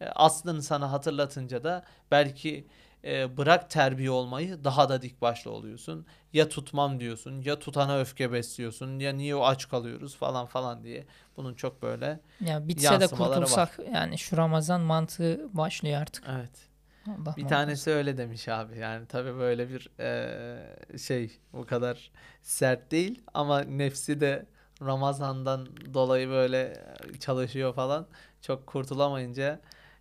[0.03, 2.66] E, aslını sana hatırlatınca da belki
[3.05, 6.07] e, bırak terbiye olmayı daha da dik başlı oluyorsun.
[6.32, 11.07] Ya tutmam diyorsun ya tutana öfke besliyorsun ya niye o aç kalıyoruz falan falan diye.
[11.36, 13.50] Bunun çok böyle Ya bitse de Yansımaları var.
[13.50, 16.24] kurtulsak yani şu Ramazan mantığı başlıyor artık.
[16.28, 16.68] evet.
[17.07, 17.48] Allah Bir muhafaza.
[17.48, 18.78] tanesi öyle demiş abi.
[18.78, 24.46] Yani tabii böyle bir eee, şey bu kadar sert değil ama nefsi de
[24.82, 26.84] Ramazan'dan dolayı böyle
[27.20, 28.09] çalışıyor falan.
[28.42, 29.61] Çok kurtulamayınca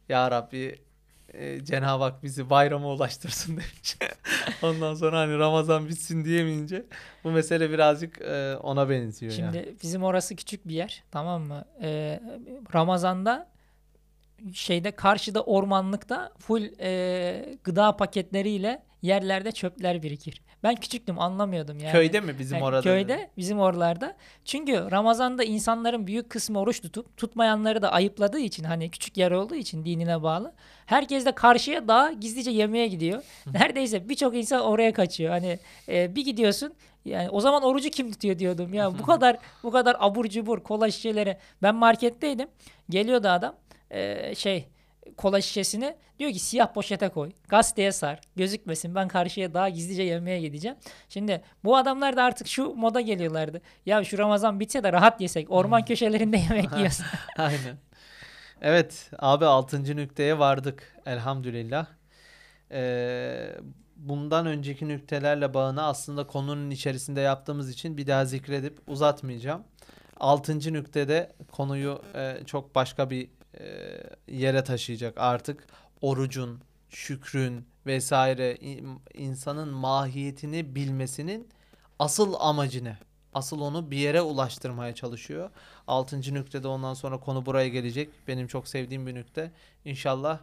[0.09, 0.79] ya Rabbi
[1.33, 3.97] e, Cenab-ı Hak bizi bayrama ulaştırsın demiş.
[4.61, 6.85] Ondan sonra hani Ramazan bitsin diyemeyince
[7.23, 9.75] bu mesele birazcık e, ona benziyor Şimdi yani.
[9.83, 11.65] bizim orası küçük bir yer tamam mı?
[11.81, 12.19] Ee,
[12.75, 13.51] Ramazan'da
[14.53, 20.41] şeyde karşıda ormanlıkta full e, gıda paketleriyle yerlerde çöpler birikir.
[20.63, 21.91] Ben küçüktüm anlamıyordum yani.
[21.91, 22.81] Köyde mi bizim Yani orada?
[22.81, 24.15] Köyde bizim oralarda.
[24.45, 29.55] Çünkü Ramazan'da insanların büyük kısmı oruç tutup tutmayanları da ayıpladığı için hani küçük yer olduğu
[29.55, 30.53] için dinine bağlı.
[30.85, 33.23] Herkes de karşıya daha gizlice yemeğe gidiyor.
[33.53, 35.31] Neredeyse birçok insan oraya kaçıyor.
[35.31, 36.73] Hani e, bir gidiyorsun
[37.05, 38.73] yani o zaman orucu kim tutuyor diyordum.
[38.73, 41.37] Ya bu kadar bu kadar abur cubur kola şişeleri.
[41.63, 42.47] Ben marketteydim.
[42.89, 43.55] Geliyordu adam.
[43.91, 44.67] e, şey
[45.17, 47.31] kola şişesini diyor ki siyah poşete koy.
[47.47, 48.19] Gazeteye sar.
[48.35, 48.95] Gözükmesin.
[48.95, 50.77] Ben karşıya daha gizlice yemeğe gideceğim.
[51.09, 53.61] Şimdi bu adamlar da artık şu moda geliyorlardı.
[53.85, 55.51] Ya şu Ramazan bitse de rahat yesek.
[55.51, 57.05] Orman köşelerinde yemek yiyorsun.
[57.37, 57.77] Aynen.
[58.61, 59.95] Evet abi 6.
[59.95, 61.85] nükteye vardık elhamdülillah.
[62.71, 63.55] Ee,
[63.95, 69.63] bundan önceki nüktelerle bağını aslında konunun içerisinde yaptığımız için bir daha zikredip uzatmayacağım.
[70.19, 70.73] 6.
[70.73, 73.29] nüktede konuyu e, çok başka bir
[74.27, 75.67] yere taşıyacak artık
[76.01, 81.47] orucun, şükrün vesaire in- insanın mahiyetini bilmesinin
[81.99, 82.97] asıl amacı ne?
[83.33, 85.49] Asıl onu bir yere ulaştırmaya çalışıyor.
[85.87, 88.09] Altıncı nüktede ondan sonra konu buraya gelecek.
[88.27, 89.51] Benim çok sevdiğim bir nükte.
[89.85, 90.39] İnşallah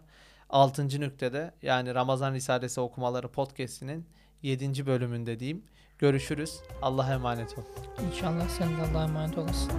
[0.50, 4.06] altıncı nüktede yani Ramazan Risalesi okumaları podcast'inin
[4.42, 5.64] yedinci bölümünde diyeyim.
[5.98, 6.60] Görüşürüz.
[6.82, 7.62] Allah'a emanet ol.
[8.12, 9.72] İnşallah sen de Allah'a emanet olasın.